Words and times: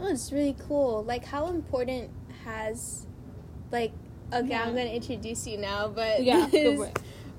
Oh, 0.00 0.08
it's 0.08 0.32
really 0.32 0.56
cool. 0.68 1.02
Like, 1.04 1.24
how 1.24 1.48
important 1.48 2.10
has, 2.44 3.06
like, 3.72 3.92
okay, 4.32 4.48
Yeah. 4.48 4.62
I'm 4.62 4.68
gonna 4.74 4.84
introduce 4.90 5.46
you 5.46 5.58
now, 5.58 5.88
but 5.88 6.22
Yeah. 6.22 6.46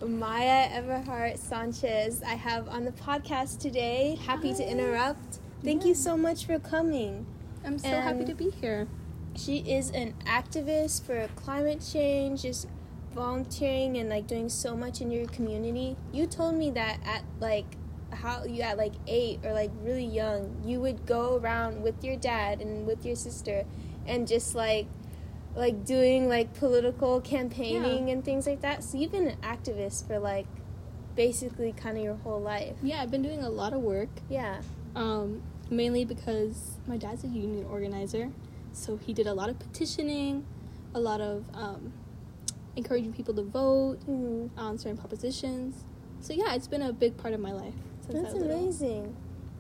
Maya 0.06 0.70
Everhart 0.70 1.38
Sanchez. 1.38 2.22
I 2.24 2.36
have 2.36 2.70
on 2.70 2.86
the 2.86 2.92
podcast 2.92 3.60
today. 3.60 4.18
Happy 4.26 4.54
to 4.54 4.64
interrupt. 4.70 5.40
Thank 5.64 5.82
Yeah. 5.84 5.90
you 5.90 5.94
so 5.96 6.16
much 6.16 6.46
for 6.46 6.58
coming. 6.60 7.26
I'm 7.66 7.78
so 7.78 7.90
happy 7.90 8.24
to 8.26 8.34
be 8.34 8.50
here. 8.50 8.88
She 9.36 9.58
is 9.58 9.92
an 9.92 10.14
activist 10.26 11.04
for 11.04 11.28
climate 11.36 11.86
change, 11.92 12.44
just 12.44 12.68
volunteering 13.14 13.98
and 13.98 14.10
like 14.10 14.28
doing 14.28 14.48
so 14.50 14.76
much 14.76 15.02
in 15.02 15.12
your 15.12 15.26
community. 15.28 15.98
You 16.14 16.26
told 16.28 16.56
me 16.56 16.72
that 16.72 17.00
at 17.06 17.24
like 17.42 17.66
how 18.22 18.44
you 18.44 18.62
at 18.62 18.78
like 18.78 18.94
eight 19.08 19.40
or 19.44 19.54
like 19.54 19.72
really 19.82 20.06
young, 20.06 20.62
you 20.66 20.80
would 20.82 21.06
go 21.06 21.38
around 21.38 21.82
with 21.82 22.04
your 22.04 22.16
dad 22.18 22.62
and 22.62 22.86
with 22.86 23.06
your 23.06 23.16
sister 23.16 23.66
and 24.06 24.28
just 24.28 24.56
like 24.56 24.88
like 25.56 25.84
doing 25.86 26.30
like 26.30 26.54
political 26.54 27.20
campaigning 27.22 28.10
and 28.10 28.24
things 28.24 28.46
like 28.46 28.62
that. 28.62 28.84
So 28.84 28.98
you've 28.98 29.12
been 29.12 29.28
an 29.28 29.38
activist 29.42 30.06
for 30.08 30.20
like 30.20 30.46
basically 31.16 31.74
kind 31.74 31.98
of 31.98 32.04
your 32.04 32.16
whole 32.16 32.40
life. 32.40 32.76
Yeah, 32.84 33.02
I've 33.02 33.12
been 33.12 33.24
doing 33.24 33.42
a 33.42 33.50
lot 33.50 33.74
of 33.74 33.82
work, 33.82 34.10
Yeah. 34.30 34.62
um, 34.96 35.42
mainly 35.70 36.06
because 36.06 36.78
my 36.88 36.98
dad's 36.98 37.24
a 37.24 37.28
union 37.28 37.66
organizer. 37.70 38.32
So 38.74 38.98
he 38.98 39.14
did 39.14 39.28
a 39.28 39.34
lot 39.34 39.50
of 39.50 39.58
petitioning, 39.60 40.46
a 40.94 41.00
lot 41.00 41.20
of 41.20 41.44
um, 41.54 41.94
encouraging 42.76 43.14
people 43.14 43.34
to 43.34 43.44
vote 43.44 43.98
Mhm. 44.08 44.50
on 44.58 44.78
certain 44.78 44.98
propositions. 44.98 45.84
So 46.22 46.34
yeah, 46.34 46.54
it's 46.54 46.68
been 46.68 46.82
a 46.84 46.94
big 46.94 47.18
part 47.18 47.34
of 47.34 47.40
my 47.40 47.52
life 47.52 47.74
since 48.12 48.24
That's 48.24 48.36
I 48.36 48.38
was 48.38 48.46
amazing. 48.46 49.16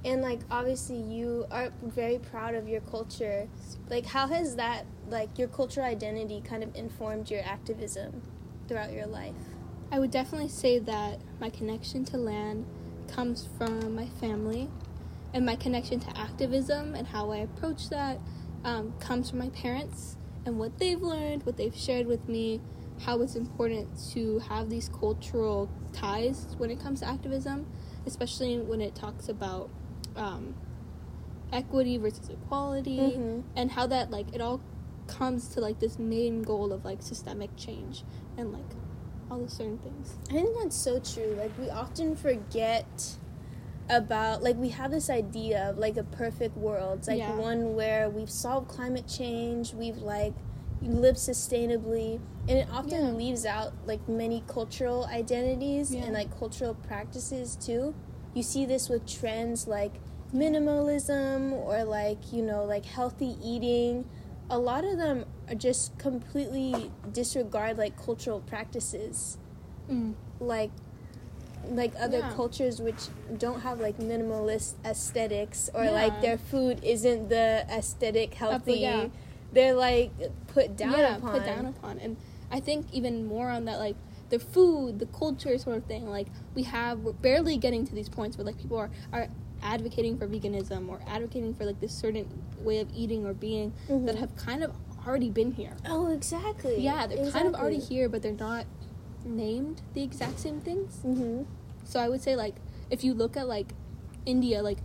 And 0.05 0.21
like 0.21 0.39
obviously 0.49 0.97
you 0.97 1.45
are 1.51 1.71
very 1.83 2.19
proud 2.19 2.55
of 2.55 2.67
your 2.67 2.81
culture. 2.81 3.47
Like 3.89 4.05
how 4.05 4.27
has 4.27 4.55
that 4.55 4.85
like 5.09 5.37
your 5.37 5.49
cultural 5.49 5.85
identity 5.85 6.41
kind 6.41 6.63
of 6.63 6.75
informed 6.75 7.29
your 7.29 7.41
activism 7.43 8.21
throughout 8.67 8.93
your 8.93 9.07
life? 9.07 9.35
I 9.91 9.99
would 9.99 10.11
definitely 10.11 10.49
say 10.49 10.79
that 10.79 11.19
my 11.39 11.49
connection 11.49 12.05
to 12.05 12.17
land 12.17 12.65
comes 13.07 13.49
from 13.57 13.95
my 13.95 14.05
family, 14.05 14.69
and 15.33 15.45
my 15.45 15.55
connection 15.55 15.99
to 15.99 16.17
activism 16.17 16.95
and 16.95 17.07
how 17.07 17.31
I 17.31 17.37
approach 17.37 17.89
that 17.89 18.19
um, 18.63 18.93
comes 18.99 19.29
from 19.29 19.39
my 19.39 19.49
parents 19.49 20.17
and 20.45 20.57
what 20.57 20.77
they've 20.79 21.01
learned, 21.01 21.45
what 21.45 21.57
they've 21.57 21.75
shared 21.75 22.07
with 22.07 22.27
me, 22.27 22.61
how 23.01 23.21
it's 23.21 23.35
important 23.35 23.87
to 24.13 24.39
have 24.39 24.69
these 24.69 24.89
cultural 24.89 25.69
ties 25.93 26.47
when 26.57 26.71
it 26.71 26.79
comes 26.79 27.01
to 27.01 27.07
activism, 27.07 27.67
especially 28.09 28.59
when 28.59 28.81
it 28.81 28.95
talks 28.95 29.29
about 29.29 29.69
um, 30.15 30.53
equity 31.53 31.97
versus 31.97 32.29
equality, 32.29 32.97
Mhm. 33.17 33.43
and 33.55 33.71
how 33.71 33.87
that 33.87 34.11
like 34.11 34.33
it 34.33 34.41
all 34.41 34.59
comes 35.07 35.47
to 35.49 35.61
like 35.61 35.79
this 35.79 35.97
main 35.97 36.41
goal 36.43 36.71
of 36.73 36.85
like 36.85 37.01
systemic 37.01 37.55
change 37.55 38.03
and 38.37 38.51
like 38.51 38.75
all 39.31 39.39
the 39.39 39.49
certain 39.49 39.77
things. 39.79 40.15
I 40.29 40.33
think 40.33 40.57
that's 40.61 40.75
so 40.75 40.99
true. 40.99 41.35
Like 41.37 41.57
we 41.57 41.69
often 41.69 42.15
forget 42.15 43.15
about 43.89 44.43
like 44.43 44.55
we 44.57 44.69
have 44.69 44.91
this 44.91 45.09
idea 45.09 45.69
of 45.69 45.77
like 45.79 45.97
a 45.97 46.03
perfect 46.03 46.55
world. 46.57 46.99
It's 46.99 47.07
like 47.07 47.17
Yeah. 47.19 47.37
one 47.37 47.73
where 47.75 48.09
we've 48.09 48.29
solved 48.29 48.67
climate 48.67 49.07
change, 49.07 49.73
we've 49.73 49.97
like 49.97 50.33
lived 50.81 51.17
sustainably, 51.17 52.19
and 52.47 52.57
it 52.59 52.67
often 52.71 53.05
Yeah. 53.07 53.11
leaves 53.11 53.45
out 53.45 53.73
like 53.85 54.07
many 54.07 54.43
cultural 54.47 55.05
identities 55.05 55.93
Yeah. 55.93 56.03
and 56.05 56.13
like 56.13 56.37
cultural 56.37 56.73
practices 56.73 57.55
too. 57.55 57.93
You 58.33 58.43
see 58.43 58.65
this 58.65 58.89
with 58.89 59.05
trends 59.05 59.67
like 59.67 59.93
minimalism 60.33 61.51
or 61.51 61.83
like, 61.83 62.31
you 62.31 62.41
know, 62.41 62.63
like 62.63 62.85
healthy 62.85 63.35
eating. 63.43 64.05
A 64.49 64.57
lot 64.57 64.83
of 64.83 64.97
them 64.97 65.25
are 65.49 65.55
just 65.55 65.97
completely 65.97 66.91
disregard 67.11 67.77
like 67.77 67.97
cultural 68.03 68.39
practices 68.41 69.37
Mm. 69.89 70.13
like 70.39 70.71
like 71.71 71.93
other 71.99 72.19
Yeah. 72.19 72.31
cultures 72.35 72.79
which 72.81 73.09
don't 73.37 73.59
have 73.61 73.79
like 73.81 73.97
minimalist 73.97 74.75
aesthetics 74.85 75.69
or 75.73 75.83
Yeah. 75.83 75.91
like 75.91 76.21
their 76.21 76.37
food 76.37 76.79
isn't 76.83 77.27
the 77.29 77.65
aesthetic 77.69 78.33
healthy 78.35 78.79
yeah. 78.79 79.07
They're 79.53 79.73
like 79.73 80.11
put 80.47 80.77
down 80.77 80.93
yeah, 80.93 81.17
upon 81.17 81.31
put 81.31 81.45
down 81.45 81.65
upon. 81.65 81.99
And 81.99 82.17
I 82.51 82.59
think 82.59 82.87
even 82.91 83.25
more 83.25 83.49
on 83.49 83.65
that, 83.65 83.79
like 83.79 83.95
the 84.29 84.39
food, 84.39 84.99
the 84.99 85.05
culture 85.07 85.57
sort 85.57 85.77
of 85.77 85.85
thing. 85.85 86.07
Like 86.07 86.27
we 86.55 86.63
have, 86.63 86.99
we're 86.99 87.13
barely 87.13 87.57
getting 87.57 87.85
to 87.87 87.95
these 87.95 88.09
points 88.09 88.37
where 88.37 88.45
like 88.45 88.57
people 88.59 88.77
are 88.77 88.89
are 89.11 89.27
advocating 89.61 90.17
for 90.17 90.27
veganism 90.27 90.87
or 90.87 91.01
advocating 91.07 91.53
for 91.53 91.65
like 91.65 91.79
this 91.81 91.91
certain 91.91 92.27
way 92.61 92.79
of 92.79 92.87
eating 92.95 93.25
or 93.25 93.33
being 93.33 93.73
Mhm. 93.89 94.05
that 94.05 94.15
have 94.15 94.35
kind 94.37 94.63
of 94.63 94.71
already 95.05 95.29
been 95.29 95.51
here. 95.51 95.75
oh 95.85 96.11
exactly 96.13 96.79
Yeah, 96.81 97.07
they're 97.07 97.29
kind 97.31 97.47
of 97.47 97.55
already 97.55 97.79
here, 97.79 98.07
but 98.07 98.21
they're 98.21 98.31
not 98.33 98.65
named 99.25 99.81
the 99.93 100.01
exact 100.03 100.39
same 100.39 100.61
things. 100.61 100.97
mm-hmm. 101.05 101.43
So 101.83 101.99
I 101.99 102.07
would 102.07 102.21
say 102.21 102.35
like 102.35 102.55
if 102.89 103.03
you 103.03 103.13
look 103.13 103.35
at 103.35 103.47
like 103.47 103.73
India, 104.25 104.61
like 104.61 104.77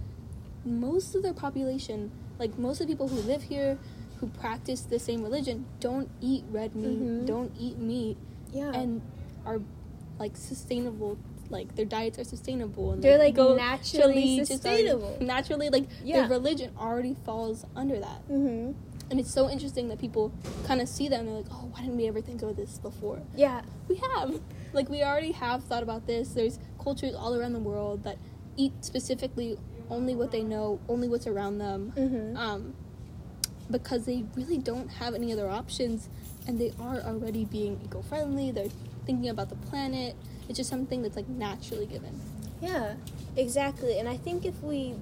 most 0.64 1.14
of 1.14 1.22
their 1.22 1.34
population, 1.34 2.10
like 2.38 2.58
most 2.58 2.80
of 2.80 2.86
the 2.86 2.92
people 2.92 3.08
who 3.08 3.20
live 3.20 3.42
here 3.44 3.78
who 4.20 4.26
practice 4.28 4.82
the 4.82 4.98
same 4.98 5.22
religion 5.22 5.64
don't 5.80 6.08
eat 6.20 6.44
red 6.50 6.74
meat, 6.74 7.00
Mhm. 7.00 7.26
don't 7.26 7.52
eat 7.58 7.78
meat 7.78 8.16
yeah 8.52 8.72
and 8.72 9.02
are 9.44 9.60
like 10.18 10.36
sustainable 10.36 11.18
like 11.50 11.74
their 11.76 11.84
diets 11.84 12.18
are 12.18 12.24
sustainable 12.24 12.92
and 12.92 13.02
They're, 13.02 13.18
like, 13.18 13.34
go 13.34 13.54
naturally 13.54 14.36
just 14.38 14.50
sustainable. 14.52 15.16
naturally 15.20 15.68
like 15.68 15.84
Yeah. 16.02 16.20
their 16.26 16.28
religion 16.38 16.70
already 16.78 17.14
falls 17.24 17.66
under 17.76 17.98
that. 18.00 18.26
mm-hmm. 18.28 18.72
And 19.10 19.20
it's 19.20 19.30
so 19.30 19.50
interesting 19.50 19.88
that 19.88 19.98
people 19.98 20.32
kind 20.66 20.80
of 20.80 20.88
see 20.88 21.08
that 21.08 21.20
and 21.20 21.28
they're 21.28 21.36
like, 21.36 21.46
"Oh, 21.52 21.68
why 21.70 21.80
didn't 21.82 21.98
we 21.98 22.08
ever 22.08 22.22
think 22.22 22.40
of 22.42 22.56
this 22.56 22.78
before?" 22.78 23.20
yeah 23.36 23.60
we 23.88 23.96
have 23.96 24.40
like 24.72 24.88
we 24.88 25.02
already 25.02 25.32
have 25.32 25.62
thought 25.64 25.82
about 25.82 26.06
this 26.06 26.28
there's 26.30 26.58
cultures 26.82 27.14
all 27.14 27.34
around 27.34 27.52
the 27.52 27.58
world 27.58 28.02
that 28.04 28.16
eat 28.56 28.72
specifically 28.82 29.58
only 29.90 30.14
what 30.14 30.30
they 30.30 30.42
know 30.42 30.80
only 30.88 31.06
what's 31.08 31.26
around 31.26 31.58
them 31.58 31.92
mm-hmm. 31.94 32.34
um, 32.36 32.74
because 33.70 34.04
they 34.04 34.24
really 34.36 34.58
don't 34.58 34.88
have 34.88 35.14
any 35.14 35.32
other 35.32 35.48
options 35.48 36.08
and 36.46 36.58
they 36.58 36.72
are 36.80 37.00
already 37.00 37.44
being 37.44 37.80
eco-friendly. 37.84 38.50
They're 38.50 38.68
thinking 39.06 39.28
about 39.28 39.48
the 39.48 39.56
planet. 39.56 40.16
It's 40.48 40.58
just 40.58 40.70
something 40.70 41.02
that's 41.02 41.16
like 41.16 41.28
naturally 41.28 41.86
given. 41.86 42.20
Yeah, 42.60 42.94
exactly. 43.36 43.98
And 43.98 44.08
I 44.08 44.16
think 44.16 44.44
if 44.44 44.62
we 44.62 44.94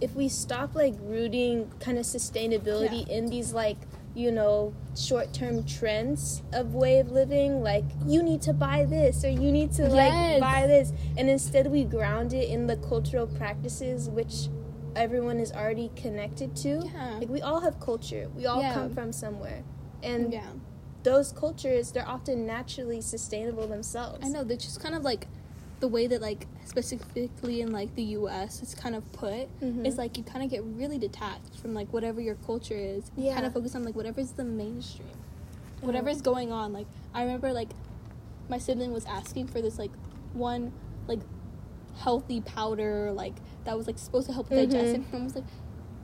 if 0.00 0.14
we 0.14 0.28
stop 0.28 0.74
like 0.74 0.94
rooting 1.02 1.70
kind 1.80 1.98
of 1.98 2.04
sustainability 2.04 3.06
in 3.08 3.30
these 3.30 3.52
like 3.52 3.78
you 4.14 4.32
know 4.32 4.74
short-term 4.96 5.64
trends 5.64 6.42
of 6.52 6.74
way 6.74 6.98
of 6.98 7.12
living 7.12 7.62
like 7.62 7.84
you 8.06 8.22
need 8.22 8.42
to 8.42 8.52
buy 8.52 8.84
this 8.84 9.24
or 9.24 9.28
you 9.28 9.52
need 9.52 9.70
to 9.70 9.84
like 9.84 10.40
buy 10.40 10.66
this 10.66 10.92
and 11.16 11.30
instead 11.30 11.68
we 11.68 11.84
ground 11.84 12.32
it 12.32 12.48
in 12.48 12.66
the 12.66 12.76
cultural 12.78 13.26
practices 13.26 14.08
which 14.08 14.48
everyone 14.96 15.38
is 15.38 15.52
already 15.52 15.90
connected 15.96 16.54
to 16.56 16.82
Yeah. 16.92 17.18
like 17.20 17.28
we 17.28 17.40
all 17.42 17.60
have 17.60 17.78
culture 17.80 18.28
we 18.36 18.46
all 18.46 18.60
Yeah. 18.60 18.74
come 18.74 18.90
from 18.90 19.12
somewhere 19.12 19.62
and 20.02 20.32
yeah 20.32 20.46
those 21.02 21.32
cultures 21.32 21.92
they're 21.92 22.08
often 22.08 22.46
naturally 22.46 23.00
sustainable 23.00 23.66
themselves 23.66 24.18
i 24.22 24.28
know 24.28 24.44
they're 24.44 24.56
just 24.56 24.80
kind 24.82 24.94
of 24.94 25.02
like 25.02 25.26
the 25.80 25.88
way 25.88 26.06
that 26.06 26.20
like 26.20 26.46
specifically 26.64 27.62
in 27.62 27.72
like 27.72 27.94
the 27.94 28.02
us 28.04 28.60
it's 28.62 28.74
kind 28.74 28.94
of 28.94 29.10
put 29.12 29.48
Mhm. 29.62 29.86
is 29.86 29.96
like 29.96 30.18
you 30.18 30.24
kind 30.24 30.44
of 30.44 30.50
get 30.50 30.62
really 30.64 30.98
detached 30.98 31.56
from 31.60 31.72
like 31.72 31.90
whatever 31.92 32.20
your 32.20 32.34
culture 32.46 32.76
is 32.76 33.10
Yeah. 33.16 33.34
kind 33.34 33.46
of 33.46 33.52
focus 33.54 33.74
on 33.74 33.84
like 33.84 33.94
whatever's 33.96 34.32
the 34.32 34.44
mainstream 34.44 35.08
Uh-huh. 35.08 35.86
whatever's 35.86 36.20
going 36.20 36.52
on 36.52 36.72
like 36.74 36.86
i 37.14 37.22
remember 37.22 37.52
like 37.52 37.70
my 38.50 38.58
sibling 38.58 38.92
was 38.92 39.06
asking 39.06 39.46
for 39.46 39.62
this 39.62 39.78
like 39.78 39.92
one 40.34 40.72
like 41.06 41.20
healthy 41.98 42.40
powder 42.40 43.12
like 43.12 43.34
that 43.64 43.76
was 43.76 43.86
like 43.86 43.98
supposed 43.98 44.26
to 44.26 44.32
help 44.32 44.48
with 44.50 44.58
Mhm. 44.58 44.70
digestion 44.72 45.04
and 45.12 45.20
i 45.20 45.24
was 45.24 45.34
like 45.34 45.44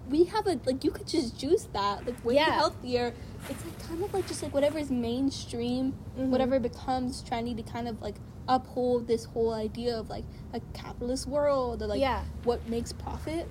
we 0.09 0.25
have 0.25 0.47
a 0.47 0.59
like 0.67 0.85
you 0.85 0.91
could 0.91 1.07
just 1.07 1.39
juice 1.39 1.65
that 1.73 2.07
like 2.07 2.23
way 2.25 2.35
Yeah. 2.35 2.53
healthier 2.53 3.13
it's 3.49 3.65
like 3.65 3.79
kind 3.89 4.03
of 4.05 4.13
like 4.15 4.27
just 4.29 4.43
like 4.43 4.53
whatever 4.55 4.79
is 4.79 4.91
mainstream 4.91 5.95
Mhm. 6.19 6.29
whatever 6.31 6.59
becomes 6.61 7.23
trendy 7.23 7.57
to 7.57 7.63
kind 7.63 7.89
of 7.89 8.01
like 8.03 8.17
uphold 8.49 9.07
this 9.09 9.25
whole 9.25 9.53
idea 9.53 9.99
of 9.99 10.09
like 10.09 10.25
a 10.53 10.61
capitalist 10.75 11.27
world 11.27 11.83
or 11.83 11.87
like 11.87 12.01
Yeah. 12.01 12.23
what 12.45 12.69
makes 12.69 12.93
profit 12.93 13.49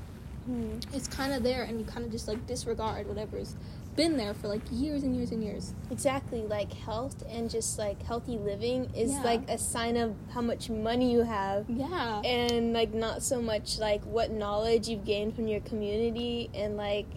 Mhm. 0.49 0.83
it's 0.93 1.07
kind 1.07 1.33
of 1.33 1.41
there 1.43 1.63
and 1.63 1.79
you 1.79 1.85
kind 1.85 2.05
of 2.05 2.11
just 2.11 2.27
like 2.27 2.45
disregard 2.47 3.07
whatever's 3.07 3.55
been 3.95 4.17
there 4.17 4.33
for 4.33 4.47
like 4.49 4.61
years 4.71 5.03
and 5.03 5.15
years 5.15 5.31
and 5.31 5.41
years 5.43 5.73
Exactly, 5.89 6.41
like 6.45 6.73
health 6.73 7.23
and 7.29 7.49
just 7.49 7.79
like 7.79 8.01
healthy 8.03 8.37
living 8.37 8.89
is 8.93 9.11
Yeah. 9.13 9.23
like 9.23 9.49
a 9.49 9.57
sign 9.57 9.95
of 9.97 10.13
how 10.33 10.41
much 10.41 10.69
money 10.69 11.11
you 11.11 11.21
have 11.23 11.65
yeah 11.69 12.21
and 12.23 12.73
like 12.73 12.93
not 12.93 13.23
so 13.23 13.41
much 13.41 13.79
like 13.79 14.03
what 14.03 14.31
knowledge 14.31 14.87
you've 14.89 15.05
gained 15.05 15.33
from 15.35 15.47
your 15.47 15.61
community 15.61 16.49
and 16.53 16.75
like 16.77 17.07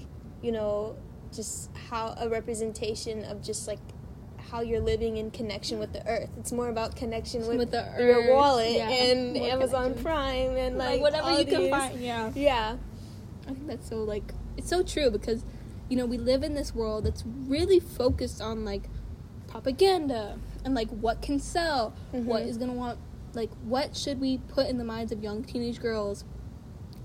you 0.40 0.52
know 0.52 0.94
just 1.34 1.70
how 1.90 2.14
a 2.19 2.28
representation 2.28 3.24
of 3.24 3.42
just 3.42 3.66
like 3.69 3.81
how 4.50 4.62
you're 4.62 4.81
living 4.81 5.19
in 5.19 5.31
connection 5.31 5.78
with 5.78 5.92
the 5.92 6.06
earth. 6.08 6.31
It's 6.38 6.52
more 6.52 6.70
about 6.70 6.96
connection 6.96 7.46
with, 7.46 7.58
With 7.58 7.70
the 7.70 7.84
your 7.98 8.20
earth, 8.22 8.31
wallet 8.31 8.72
yeah. 8.72 8.88
and 8.88 9.34
More 9.34 9.46
Amazon 9.50 9.82
connection. 9.92 10.04
Prime 10.04 10.56
and 10.56 10.78
like, 10.78 10.88
like, 10.92 11.00
whatever 11.02 11.38
you 11.38 11.44
can 11.44 11.69
find 11.69 12.00
yeah 12.00 12.31
Yeah. 12.34 12.76
I 13.48 13.52
think 13.52 13.66
that's 13.66 13.88
so 13.88 14.04
like 14.04 14.32
it's 14.56 14.68
so 14.68 14.82
true 14.82 15.10
because 15.10 15.44
you 15.90 15.96
know, 15.96 16.04
we 16.04 16.18
live 16.18 16.42
in 16.42 16.52
this 16.54 16.74
world 16.74 17.04
that's 17.04 17.24
really 17.26 17.80
focused 17.80 18.42
on 18.42 18.62
like 18.62 18.82
propaganda 19.46 20.38
and 20.62 20.74
like 20.74 20.88
what 20.90 21.22
can 21.22 21.38
sell, 21.40 21.94
what 22.12 22.42
Mhm. 22.42 22.46
is 22.48 22.58
gonna 22.58 22.74
want, 22.74 22.98
like 23.32 23.50
what 23.64 23.96
should 23.96 24.20
we 24.20 24.36
put 24.36 24.66
in 24.68 24.76
the 24.76 24.84
minds 24.84 25.12
of 25.12 25.22
young 25.22 25.42
teenage 25.42 25.80
girls, 25.80 26.24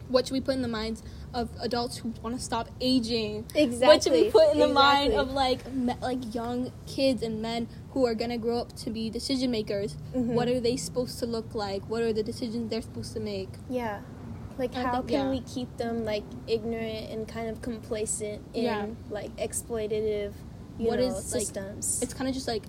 what 0.10 0.28
should 0.28 0.34
we 0.34 0.42
put 0.42 0.56
in 0.56 0.62
the 0.62 0.68
minds 0.68 1.02
of 1.34 1.50
adults 1.62 1.98
who 2.00 2.14
want 2.22 2.36
to 2.38 2.42
stop 2.44 2.68
aging, 2.82 3.46
Exactly. 3.56 3.88
what 3.88 4.04
should 4.04 4.12
we 4.12 4.30
put 4.30 4.52
in 4.52 4.60
the 4.60 4.68
mind 4.68 5.14
of 5.14 5.32
like 5.32 5.72
me- 5.74 5.96
like 6.02 6.36
young 6.36 6.72
kids 6.86 7.24
and 7.24 7.42
men 7.42 7.68
who 7.92 8.06
are 8.06 8.14
gonna 8.14 8.38
grow 8.38 8.58
up 8.60 8.74
to 8.76 8.90
be 8.90 9.10
decision 9.10 9.50
makers? 9.50 9.96
Mhm. 10.14 10.34
What 10.34 10.50
are 10.50 10.60
they 10.60 10.76
supposed 10.76 11.20
to 11.20 11.26
look 11.26 11.56
like? 11.56 11.90
What 11.90 12.02
are 12.04 12.12
the 12.12 12.22
decisions 12.24 12.70
they're 12.70 12.82
supposed 12.82 13.14
to 13.14 13.20
make? 13.22 13.50
Yeah. 13.70 14.02
Like 14.58 14.74
how 14.74 14.98
think- 14.98 15.10
can 15.10 15.26
yeah. 15.26 15.30
we 15.32 15.42
keep 15.42 15.76
them 15.78 16.06
like 16.06 16.24
ignorant 16.48 17.10
and 17.12 17.28
kind 17.28 17.50
of 17.50 17.62
complacent 17.62 18.42
in 18.54 18.64
Yeah. 18.66 18.86
like 19.10 19.36
exploitative 19.38 20.34
you 20.80 20.88
What 20.88 21.00
know, 21.00 21.06
is, 21.08 21.32
like, 21.34 21.42
systems? 21.42 22.02
It's 22.02 22.14
kind 22.14 22.28
of 22.28 22.34
just 22.34 22.48
like 22.48 22.64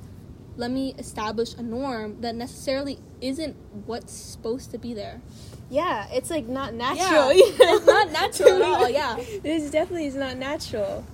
let 0.57 0.71
me 0.71 0.95
establish 0.99 1.55
a 1.55 1.63
norm 1.63 2.21
that 2.21 2.35
necessarily 2.37 2.99
isn't 3.21 3.57
what's 3.87 4.13
supposed 4.13 4.71
to 4.71 4.79
be 4.79 4.95
there. 4.95 5.21
yeah, 5.69 6.07
it's 6.13 6.31
like 6.31 6.47
not 6.47 6.75
natural. 6.75 7.33
Yeah. 7.33 7.43
It's 7.75 7.87
not 7.87 8.13
natural 8.21 8.63
at 8.63 8.63
all, 8.63 8.89
yeah. 8.89 9.17
This 9.43 9.71
definitely 9.71 10.07
is 10.07 10.15
not 10.15 10.37
natural. 10.37 11.05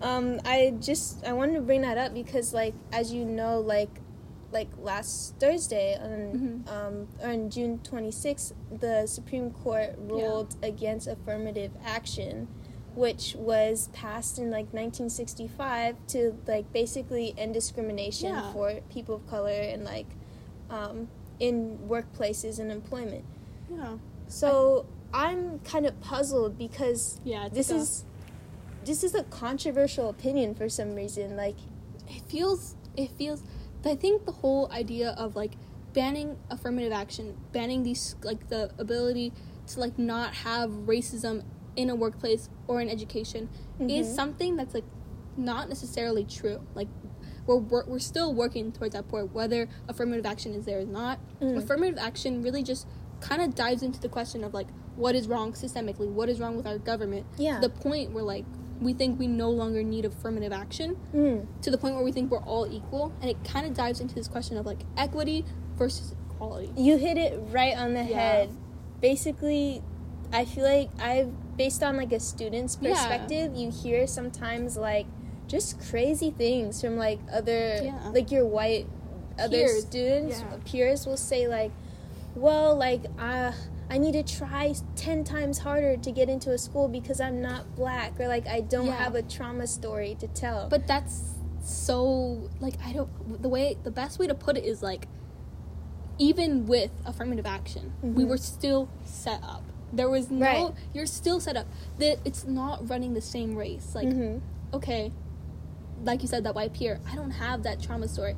Um, 0.00 0.40
I 0.44 0.74
just 0.80 1.24
I 1.26 1.32
wanted 1.32 1.54
to 1.54 1.60
bring 1.62 1.80
that 1.80 1.98
up 1.98 2.14
because 2.14 2.52
like 2.54 2.74
as 2.92 3.12
you 3.12 3.24
know, 3.24 3.60
like 3.60 3.88
like 4.54 4.68
last 4.78 5.34
Thursday 5.38 5.98
on 6.00 6.64
Mhm. 6.66 6.70
um, 6.72 7.08
on 7.22 7.50
June 7.50 7.80
26th, 7.82 8.54
the 8.80 9.06
Supreme 9.06 9.50
Court 9.50 9.90
ruled 9.98 10.56
against 10.62 11.06
affirmative 11.08 11.72
action, 11.84 12.48
which 12.94 13.34
was 13.36 13.88
passed 13.92 14.38
in 14.38 14.50
like 14.50 14.72
1965 14.72 15.96
to 16.08 16.34
like 16.46 16.72
basically 16.72 17.34
end 17.36 17.52
discrimination 17.52 18.28
Yeah. 18.30 18.52
for 18.52 18.80
people 18.88 19.16
of 19.16 19.26
color 19.26 19.50
and 19.50 19.84
like 19.84 20.06
um, 20.70 21.08
in 21.40 21.78
workplaces 21.88 22.58
and 22.58 22.70
employment. 22.72 23.24
Yeah. 23.70 23.98
So 24.28 24.86
I'm 25.12 25.58
kind 25.60 25.84
of 25.84 26.00
puzzled 26.00 26.56
because 26.56 27.20
Yeah, 27.24 27.48
this 27.48 27.70
like 27.70 27.78
a- 27.78 27.82
is 27.82 28.04
this 28.84 29.02
is 29.02 29.14
a 29.14 29.22
controversial 29.24 30.08
opinion 30.10 30.54
for 30.54 30.68
some 30.68 30.94
reason. 30.94 31.36
Like, 31.36 31.56
it 32.08 32.22
feels 32.28 32.76
it 32.96 33.10
feels 33.10 33.42
I 33.86 33.94
think 33.96 34.24
the 34.24 34.32
whole 34.32 34.70
idea 34.72 35.10
of 35.10 35.36
like 35.36 35.52
banning 35.92 36.36
affirmative 36.50 36.92
action, 36.92 37.36
banning 37.52 37.82
these 37.82 38.16
like 38.22 38.48
the 38.48 38.70
ability 38.78 39.32
to 39.68 39.80
like 39.80 39.98
not 39.98 40.34
have 40.34 40.70
racism 40.70 41.44
in 41.76 41.90
a 41.90 41.94
workplace 41.94 42.48
or 42.68 42.80
in 42.80 42.88
education 42.88 43.48
is 43.80 44.06
Mhm. 44.08 44.14
something 44.14 44.56
that's 44.56 44.74
like 44.74 44.84
not 45.36 45.68
necessarily 45.68 46.24
true. 46.24 46.60
Like 46.74 46.88
we're 47.46 47.56
we're, 47.58 47.84
we're 47.86 47.98
still 47.98 48.32
working 48.32 48.72
towards 48.72 48.94
that 48.94 49.08
point 49.08 49.32
whether 49.34 49.68
affirmative 49.88 50.24
action 50.26 50.54
is 50.54 50.64
there 50.64 50.80
or 50.80 50.84
not. 50.84 51.18
Mm. 51.40 51.56
Affirmative 51.58 51.98
action 51.98 52.42
really 52.42 52.62
just 52.62 52.86
kind 53.20 53.42
of 53.42 53.54
dives 53.54 53.82
into 53.82 54.00
the 54.00 54.08
question 54.08 54.44
of 54.44 54.54
like 54.54 54.68
what 54.96 55.14
is 55.14 55.26
wrong 55.26 55.52
systemically, 55.52 56.08
what 56.08 56.28
is 56.28 56.38
wrong 56.40 56.56
with 56.56 56.66
our 56.66 56.78
government. 56.78 57.26
yeah, 57.36 57.58
The 57.60 57.68
point 57.68 58.12
where 58.12 58.22
like 58.24 58.44
we 58.84 58.92
think 58.92 59.18
we 59.18 59.26
no 59.26 59.50
longer 59.50 59.82
need 59.82 60.04
affirmative 60.04 60.52
action 60.52 60.96
Mm. 61.14 61.46
to 61.62 61.70
the 61.70 61.78
point 61.78 61.94
where 61.96 62.04
we 62.04 62.12
think 62.12 62.30
we're 62.30 62.38
all 62.44 62.66
equal 62.70 63.12
and 63.20 63.28
it 63.30 63.42
kind 63.44 63.66
of 63.66 63.74
dives 63.74 64.00
into 64.00 64.14
this 64.14 64.28
question 64.28 64.56
of 64.56 64.66
like 64.66 64.80
equity 64.96 65.44
versus 65.76 66.14
equality 66.30 66.70
you 66.76 66.96
hit 66.98 67.16
it 67.16 67.40
right 67.50 67.76
on 67.76 67.94
the 67.94 68.04
Yeah. 68.04 68.18
head. 68.20 68.50
Basically, 69.00 69.82
I 70.32 70.44
feel 70.44 70.64
like 70.64 70.90
I've 71.00 71.30
based 71.56 71.82
on 71.82 71.96
like 71.96 72.12
a 72.12 72.20
student's 72.20 72.76
Yeah. 72.80 72.90
perspective. 72.90 73.54
You 73.54 73.70
hear 73.70 74.06
sometimes 74.06 74.76
like 74.76 75.06
just 75.46 75.78
crazy 75.80 76.30
things 76.30 76.80
from 76.80 76.96
like 76.96 77.18
other 77.32 77.80
Yeah. 77.84 78.10
like 78.12 78.30
your 78.30 78.46
white 78.46 78.86
other 79.38 79.50
Peers. 79.58 79.82
students 79.82 80.40
Yeah. 80.40 80.56
peers 80.64 81.06
will 81.06 81.16
say 81.16 81.48
like, 81.48 81.72
well, 82.36 82.74
like 82.76 83.02
uh. 83.18 83.52
I 83.90 83.98
need 83.98 84.12
to 84.12 84.22
try 84.22 84.74
10 84.96 85.24
times 85.24 85.58
harder 85.58 85.96
to 85.96 86.10
get 86.12 86.28
into 86.28 86.50
a 86.52 86.58
school 86.58 86.88
because 86.88 87.20
I'm 87.20 87.40
not 87.42 87.74
black 87.76 88.18
or 88.18 88.26
like 88.28 88.46
I 88.46 88.60
don't 88.60 88.86
Yeah. 88.86 88.96
have 88.96 89.14
a 89.14 89.22
trauma 89.22 89.66
story 89.66 90.16
to 90.20 90.26
tell. 90.28 90.68
but 90.68 90.86
that's 90.86 91.34
so 91.66 92.50
like 92.60 92.74
i 92.84 92.92
don't 92.92 93.40
the 93.40 93.48
way 93.48 93.74
the 93.84 93.90
best 93.90 94.18
way 94.18 94.26
to 94.26 94.34
put 94.34 94.58
it 94.58 94.64
is 94.64 94.82
like 94.82 95.08
even 96.18 96.66
with 96.66 96.90
affirmative 97.06 97.46
action 97.46 97.92
we 98.02 98.24
Mhm. 98.24 98.28
were 98.28 98.36
still 98.36 98.88
set 99.04 99.42
up 99.42 99.62
there 99.90 100.10
was 100.10 100.30
no 100.30 100.44
Right. 100.44 100.74
you're 100.92 101.06
still 101.06 101.40
set 101.40 101.56
up 101.56 101.66
that 101.98 102.18
it's 102.24 102.44
not 102.46 102.86
running 102.90 103.14
the 103.14 103.22
same 103.22 103.56
race 103.56 103.94
like 103.94 104.08
Mhm. 104.08 104.42
okay 104.74 105.10
like 106.04 106.20
you 106.20 106.28
said 106.28 106.44
that 106.44 106.54
white 106.54 106.74
peer 106.74 107.00
i 107.10 107.14
don't 107.16 107.30
have 107.30 107.62
that 107.62 107.80
trauma 107.80 108.08
story 108.08 108.36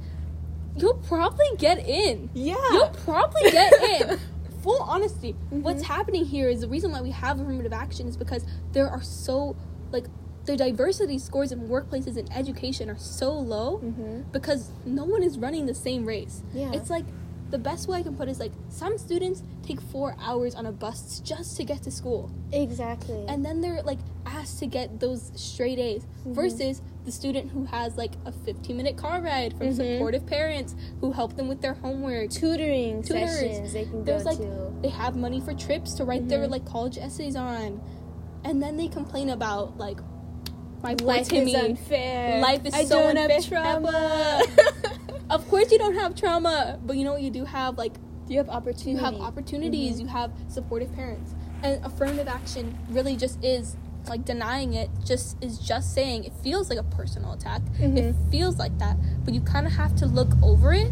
you'll 0.77 0.95
probably 0.95 1.47
get 1.59 1.79
in 1.79 2.31
Yeah. 2.33 2.55
You'll 2.73 2.91
probably 2.91 3.51
get 3.51 3.73
in. 4.01 4.19
Full 4.67 4.83
honesty. 4.83 5.37
What's 5.51 5.83
Mhm. 5.85 5.87
happening 5.87 6.25
here 6.25 6.49
is 6.49 6.61
the 6.61 6.69
reason 6.69 6.91
why 6.91 7.01
we 7.01 7.13
have 7.13 7.39
affirmative 7.41 7.73
action 7.73 8.09
is 8.09 8.17
because 8.17 8.45
there 8.73 8.89
are 8.91 9.01
so 9.03 9.55
like 9.93 10.07
the 10.45 10.57
diversity 10.57 11.19
scores 11.19 11.53
in 11.53 11.69
workplaces 11.69 12.17
and 12.17 12.29
education 12.35 12.91
are 12.91 12.99
so 12.99 13.33
low 13.33 13.79
Mhm. 13.79 14.25
because 14.33 14.71
no 14.85 15.05
one 15.05 15.23
is 15.23 15.39
running 15.39 15.67
the 15.67 15.75
same 15.75 16.05
race. 16.05 16.43
Yeah. 16.53 16.73
It's 16.73 16.91
like 16.91 17.05
the 17.51 17.59
best 17.59 17.87
way 17.87 17.99
I 17.99 18.03
can 18.03 18.17
put 18.17 18.27
it 18.27 18.33
is 18.33 18.41
like 18.41 18.51
some 18.69 18.99
students 18.99 19.45
take 19.63 19.81
four 19.81 20.17
hours 20.19 20.57
on 20.57 20.67
a 20.67 20.73
bus 20.73 21.21
just 21.21 21.57
to 21.59 21.65
get 21.65 21.83
to 21.85 21.93
school. 21.93 22.31
Exactly. 22.51 23.25
And 23.29 23.45
then 23.45 23.61
they're 23.61 23.83
like 23.85 24.01
asked 24.25 24.59
to 24.59 24.67
get 24.67 24.99
those 24.99 25.31
straight 25.37 25.79
A's 25.79 26.05
Mhm. 26.27 26.35
versus 26.35 26.83
the 27.07 27.13
student 27.13 27.51
who 27.53 27.65
has 27.67 27.97
like 27.97 28.13
a 28.27 28.33
15 28.33 28.77
minute 28.77 28.97
car 28.97 29.23
ride 29.23 29.57
from 29.57 29.69
Mhm. 29.69 29.77
supportive 29.77 30.27
parents 30.27 30.75
who 31.01 31.13
help 31.13 31.37
them 31.37 31.49
with 31.49 31.61
their 31.63 31.75
homework. 31.75 32.31
tutoring 32.31 33.03
Tutors. 33.03 33.31
sessions 33.31 33.73
they 33.73 33.85
can 33.85 34.01
go 34.01 34.05
There's 34.05 34.25
like 34.25 34.39
to. 34.39 34.73
they 34.83 34.89
have 34.89 35.17
money 35.17 35.41
for 35.41 35.55
trips 35.55 35.95
to 35.95 36.05
write 36.05 36.29
their 36.29 36.47
Mhm. 36.47 36.51
like 36.51 36.65
college 36.67 36.99
essays 36.99 37.37
on, 37.37 37.81
and 38.45 38.61
then 38.63 38.77
they 38.77 38.89
complain 38.89 39.31
about 39.31 39.79
like 39.79 39.99
my 40.83 40.95
poor 40.95 41.07
Life 41.09 41.29
Timmy. 41.29 41.55
is 41.55 41.63
unfair. 41.63 42.41
Life 42.41 42.67
is 42.67 42.75
I 42.75 42.85
so 42.85 42.99
don't 43.01 43.17
unfair. 43.17 43.39
have 43.41 43.47
trauma. 43.49 44.43
Of 45.31 45.49
course, 45.49 45.73
you 45.73 45.79
don't 45.79 45.95
have 45.97 46.15
trauma, 46.15 46.79
but 46.87 46.97
you 46.97 47.03
know 47.05 47.13
what 47.13 47.23
you 47.23 47.31
do 47.31 47.45
have 47.45 47.79
like 47.79 47.95
you 48.29 48.39
have 48.39 48.49
opportunities 48.49 48.87
you 48.89 48.97
have 48.99 49.15
opportunities, 49.21 49.97
Mhm. 49.97 50.01
you 50.01 50.07
have 50.09 50.31
supportive 50.49 50.93
parents, 50.95 51.35
and 51.63 51.85
affirmative 51.85 52.27
action 52.29 52.77
really 52.91 53.17
just 53.17 53.43
is 53.45 53.77
like 54.09 54.25
denying 54.25 54.75
it. 54.75 54.91
Just 55.05 55.37
is 55.43 55.59
just 55.59 55.95
saying 55.95 56.25
it 56.25 56.33
feels 56.43 56.69
like 56.71 56.79
a 56.79 56.83
personal 56.85 57.33
attack. 57.33 57.63
It 57.79 57.91
Mhm. 57.93 58.31
feels 58.31 58.59
like 58.59 58.79
that, 58.79 58.97
but 59.25 59.35
you 59.35 59.41
kind 59.41 59.67
of 59.67 59.73
have 59.75 59.95
to 59.97 60.07
look 60.07 60.31
over 60.43 60.73
it 60.73 60.91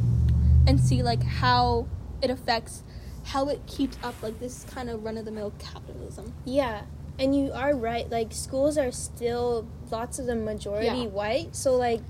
and 0.66 0.80
see 0.80 1.02
like 1.02 1.22
how 1.22 1.86
it 2.22 2.30
affects 2.30 2.82
how 3.24 3.48
it 3.48 3.64
keeps 3.66 3.96
up 4.02 4.14
like 4.22 4.38
this 4.40 4.64
kind 4.64 4.90
of 4.90 5.02
run 5.04 5.16
of 5.16 5.24
the 5.24 5.30
mill 5.30 5.52
capitalism. 5.58 6.34
Yeah, 6.44 6.82
and 7.18 7.34
you 7.36 7.52
are 7.52 7.74
right. 7.74 8.10
Like 8.10 8.32
schools 8.32 8.76
are 8.78 8.90
still 8.92 9.66
lots 9.90 10.18
of 10.18 10.26
the 10.26 10.34
majority 10.34 10.86
Yeah. 10.86 11.06
white, 11.06 11.54
so 11.56 11.76
like 11.76 12.00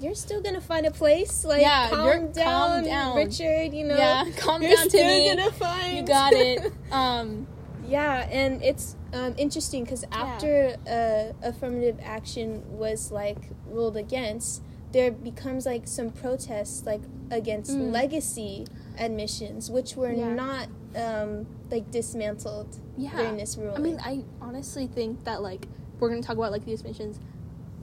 you're 0.00 0.14
still 0.14 0.40
gonna 0.40 0.60
find 0.60 0.86
a 0.86 0.90
place. 0.90 1.44
Like 1.44 1.60
Yeah, 1.60 1.88
calm, 1.90 2.30
down, 2.32 2.44
calm 2.44 2.84
down. 2.84 3.16
Richard. 3.16 3.74
You 3.74 3.84
know, 3.86 3.96
Yeah, 3.96 4.24
calm 4.38 4.62
you're 4.62 4.74
down, 4.76 4.88
still 4.88 5.00
Timmy. 5.06 5.28
gonna 5.36 5.52
find. 5.52 5.96
You 5.98 6.02
got 6.04 6.32
it. 6.32 6.72
Um, 6.92 7.46
Yeah, 7.86 8.26
and 8.30 8.62
it's 8.62 8.94
um, 9.12 9.34
interesting 9.36 9.84
because 9.84 10.04
after 10.12 10.76
uh, 10.88 11.32
affirmative 11.46 11.98
action 12.02 12.62
was 12.78 13.10
like 13.10 13.38
ruled 13.66 13.96
against, 13.96 14.62
there 14.92 15.10
becomes 15.10 15.66
like 15.66 15.86
some 15.86 16.10
protests 16.10 16.84
like 16.86 17.00
against 17.30 17.70
Mm. 17.72 17.92
legacy 17.92 18.66
admissions, 18.98 19.70
which 19.70 19.96
were 19.96 20.12
Yeah. 20.12 20.32
not 20.34 20.68
um, 20.96 21.46
like 21.70 21.90
dismantled 21.92 22.78
yeah. 22.96 23.10
during 23.16 23.36
this 23.36 23.56
ruling. 23.56 23.76
I 23.76 23.78
mean, 23.78 24.00
I 24.04 24.24
honestly 24.40 24.86
think 24.88 25.22
that 25.24 25.40
like 25.42 25.66
we're 25.98 26.08
gonna 26.08 26.22
talk 26.22 26.36
about 26.36 26.50
like 26.52 26.64
these 26.64 26.80
admissions. 26.80 27.20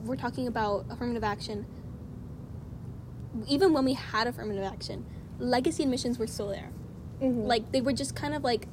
We're 0.04 0.16
talking 0.16 0.46
about 0.46 0.84
affirmative 0.90 1.24
action. 1.24 1.64
Even 3.46 3.72
when 3.72 3.84
we 3.84 3.94
had 3.94 4.26
affirmative 4.26 4.64
action, 4.64 5.04
legacy 5.38 5.82
admissions 5.84 6.18
were 6.18 6.26
still 6.26 6.48
there. 6.48 6.70
Mhm. 7.22 7.46
Like 7.46 7.72
they 7.72 7.80
were 7.80 7.92
just 7.92 8.14
kind 8.14 8.34
of 8.34 8.42
like, 8.44 8.66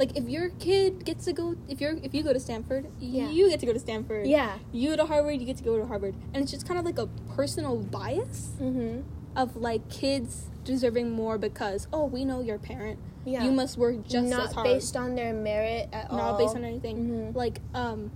like 0.00 0.16
if 0.16 0.28
your 0.28 0.48
kid 0.58 1.04
gets 1.04 1.26
to 1.26 1.32
go, 1.34 1.54
if 1.68 1.80
you're 1.80 1.94
if 2.02 2.14
you 2.14 2.22
go 2.24 2.32
to 2.32 2.40
Stanford, 2.40 2.86
Yeah. 2.98 3.30
you 3.30 3.50
get 3.50 3.60
to 3.60 3.66
go 3.66 3.72
to 3.74 3.78
Stanford. 3.78 4.26
yeah, 4.26 4.58
You 4.72 4.90
go 4.90 4.96
to 4.96 5.06
Harvard, 5.06 5.38
you 5.40 5.46
get 5.46 5.58
to 5.58 5.62
go 5.62 5.78
to 5.78 5.86
Harvard, 5.86 6.14
and 6.32 6.42
it's 6.42 6.50
just 6.50 6.66
kind 6.66 6.78
of 6.80 6.86
like 6.86 6.98
a 6.98 7.06
personal 7.36 7.76
bias 7.76 8.52
mm-hmm. 8.60 9.02
of 9.36 9.56
like 9.56 9.88
kids 9.90 10.48
deserving 10.64 11.10
more 11.10 11.36
because 11.38 11.86
oh 11.92 12.06
we 12.06 12.24
know 12.24 12.40
your 12.40 12.58
parent, 12.58 12.98
yeah. 13.26 13.44
you 13.44 13.52
must 13.52 13.76
work 13.76 13.96
just 14.06 14.28
not 14.28 14.46
as 14.48 14.52
hard. 14.54 14.64
based 14.66 14.96
on 14.96 15.14
their 15.14 15.34
merit 15.34 15.88
at 15.92 16.10
all. 16.10 16.16
not 16.16 16.38
based 16.38 16.56
on 16.56 16.64
anything. 16.64 16.96
Mhm. 17.10 17.34
Like, 17.34 17.60
um, 17.74 18.10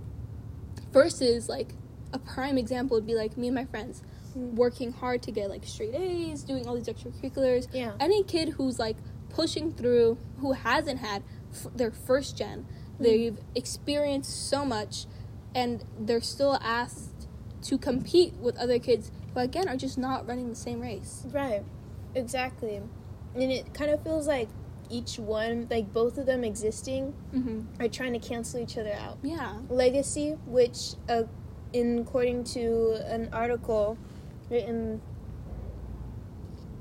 versus 0.91 1.47
like 1.49 1.69
a 2.13 2.19
prime 2.19 2.57
example 2.57 2.95
would 2.97 3.05
be 3.05 3.15
like 3.15 3.37
me 3.37 3.47
and 3.47 3.55
my 3.55 3.65
friends 3.65 4.01
Mm. 4.37 4.55
working 4.55 4.91
hard 4.91 5.21
to 5.23 5.31
get 5.31 5.49
like 5.49 5.63
straight 5.65 5.95
A's, 5.95 6.43
doing 6.43 6.67
all 6.67 6.75
these 6.75 6.87
extracurriculars. 6.87 7.67
Yeah. 7.71 7.93
Any 8.01 8.21
kid 8.23 8.49
who's 8.49 8.77
like 8.79 8.97
pushing 9.29 9.71
through, 9.71 10.17
who 10.39 10.51
hasn't 10.51 10.99
had 10.99 11.23
f- 11.55 11.67
their 11.75 11.91
first 11.91 12.37
gen, 12.37 12.65
they've 12.99 13.37
experienced 13.55 14.49
so 14.49 14.63
much, 14.65 15.05
and 15.53 15.83
they're 15.99 16.21
still 16.21 16.59
asked 16.61 17.27
to 17.63 17.77
compete 17.77 18.33
with 18.35 18.55
other 18.57 18.77
kids 18.79 19.11
who 19.33 19.39
again 19.39 19.67
are 19.67 19.77
just 19.77 19.97
not 19.97 20.27
running 20.27 20.49
the 20.49 20.55
same 20.55 20.79
race. 20.81 21.25
Right. 21.31 21.63
Exactly. 22.13 22.81
And 23.33 23.51
it 23.51 23.73
kind 23.73 23.91
of 23.91 24.03
feels 24.03 24.27
like 24.27 24.47
each 24.89 25.17
one, 25.17 25.67
like 25.69 25.91
both 25.91 26.17
of 26.17 26.25
them 26.25 26.43
existing, 26.43 27.13
Mm-hmm. 27.33 27.81
are 27.81 27.87
trying 27.87 28.13
to 28.13 28.19
cancel 28.19 28.59
each 28.61 28.77
other 28.77 28.93
out. 28.93 29.17
Yeah. 29.23 29.59
Legacy, 29.69 30.37
which, 30.45 30.93
uh, 31.09 31.23
in 31.73 31.99
according 31.99 32.43
to 32.55 33.01
an 33.13 33.29
article 33.33 33.97
written, 34.49 35.01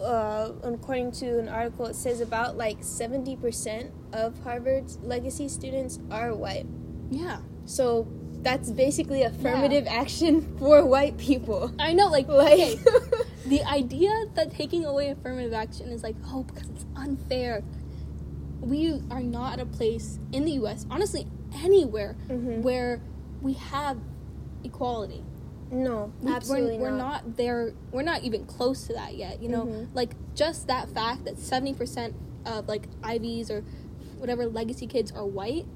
uh, 0.04 0.52
according 0.62 1.12
to 1.12 1.38
an 1.38 1.48
article, 1.48 1.86
it 1.86 1.96
says 1.96 2.20
about 2.20 2.56
like 2.56 2.78
seventy 2.82 3.36
percent 3.36 3.90
of 4.12 4.38
Harvard's 4.44 4.98
legacy 5.02 5.48
students 5.48 5.98
are 6.10 6.34
white. 6.34 6.66
Yeah. 7.10 7.38
So 7.64 8.06
that's 8.42 8.70
basically 8.70 9.22
affirmative 9.22 9.86
action 9.88 10.54
for 10.58 10.84
white 10.84 11.16
people. 11.16 11.72
I 11.78 11.94
know, 11.94 12.08
like, 12.08 12.28
Like, 12.44 12.52
okay, 12.52 12.78
the 13.46 13.64
idea 13.64 14.10
that 14.34 14.50
taking 14.52 14.84
away 14.84 15.08
affirmative 15.08 15.54
action 15.54 15.88
is 15.88 16.02
like, 16.02 16.16
oh, 16.26 16.42
because 16.42 16.68
it's 16.68 16.84
unfair. 16.96 17.62
We 18.60 19.00
are 19.10 19.22
not 19.22 19.54
at 19.54 19.60
a 19.60 19.66
place 19.66 20.18
in 20.32 20.44
the 20.44 20.52
US, 20.62 20.86
honestly, 20.90 21.26
anywhere, 21.56 22.16
Mhm. 22.28 22.62
where 22.62 23.00
we 23.40 23.54
have 23.54 23.98
equality. 24.62 25.22
No, 25.74 26.12
We- 26.22 26.32
absolutely 26.32 26.78
we're, 26.78 26.90
we're 26.92 26.96
not. 26.96 27.24
not 27.26 27.36
there. 27.36 27.72
We're 27.92 28.02
not 28.02 28.22
even 28.22 28.44
close 28.46 28.86
to 28.86 28.92
that 28.94 29.16
yet. 29.16 29.42
You 29.42 29.48
know, 29.48 29.64
Mhm. 29.66 29.88
like 29.94 30.14
just 30.34 30.66
that 30.68 30.88
fact 30.90 31.24
that 31.24 31.38
seventy 31.38 31.74
percent 31.74 32.14
of 32.46 32.68
like 32.68 32.88
Ivies 33.02 33.50
or 33.50 33.62
whatever 34.18 34.46
legacy 34.46 34.86
kids 34.86 35.10
are 35.12 35.26
white 35.26 35.66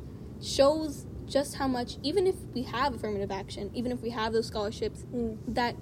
shows 0.40 1.06
just 1.26 1.56
how 1.56 1.68
much. 1.68 1.98
Even 2.02 2.26
if 2.26 2.36
we 2.54 2.62
have 2.62 2.94
affirmative 2.94 3.30
action, 3.30 3.70
even 3.74 3.92
if 3.92 4.00
we 4.00 4.10
have 4.10 4.32
those 4.32 4.46
scholarships, 4.46 5.04
Mm. 5.14 5.36
that 5.48 5.76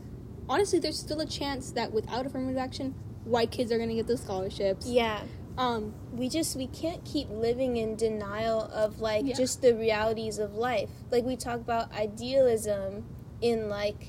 honestly, 0.48 0.78
there's 0.78 0.98
still 0.98 1.20
a 1.20 1.26
chance 1.26 1.70
that 1.72 1.92
without 1.92 2.26
affirmative 2.26 2.56
action, 2.56 2.94
white 3.24 3.50
kids 3.50 3.70
are 3.70 3.78
gonna 3.78 3.94
get 3.94 4.06
those 4.06 4.20
scholarships. 4.20 4.86
Yeah. 4.88 5.20
Um. 5.58 5.94
we 6.12 6.28
just 6.30 6.54
we 6.56 6.66
can't 6.66 7.02
keep 7.04 7.28
living 7.30 7.76
in 7.78 7.94
denial 7.96 8.60
of 8.72 9.00
like 9.00 9.24
Yeah. 9.26 9.34
just 9.34 9.60
the 9.62 9.74
realities 9.74 10.38
of 10.38 10.54
life 10.54 10.90
like 11.10 11.24
we 11.24 11.34
talk 11.36 11.56
about 11.60 11.90
idealism 11.92 13.04
in 13.40 13.68
like 13.68 14.08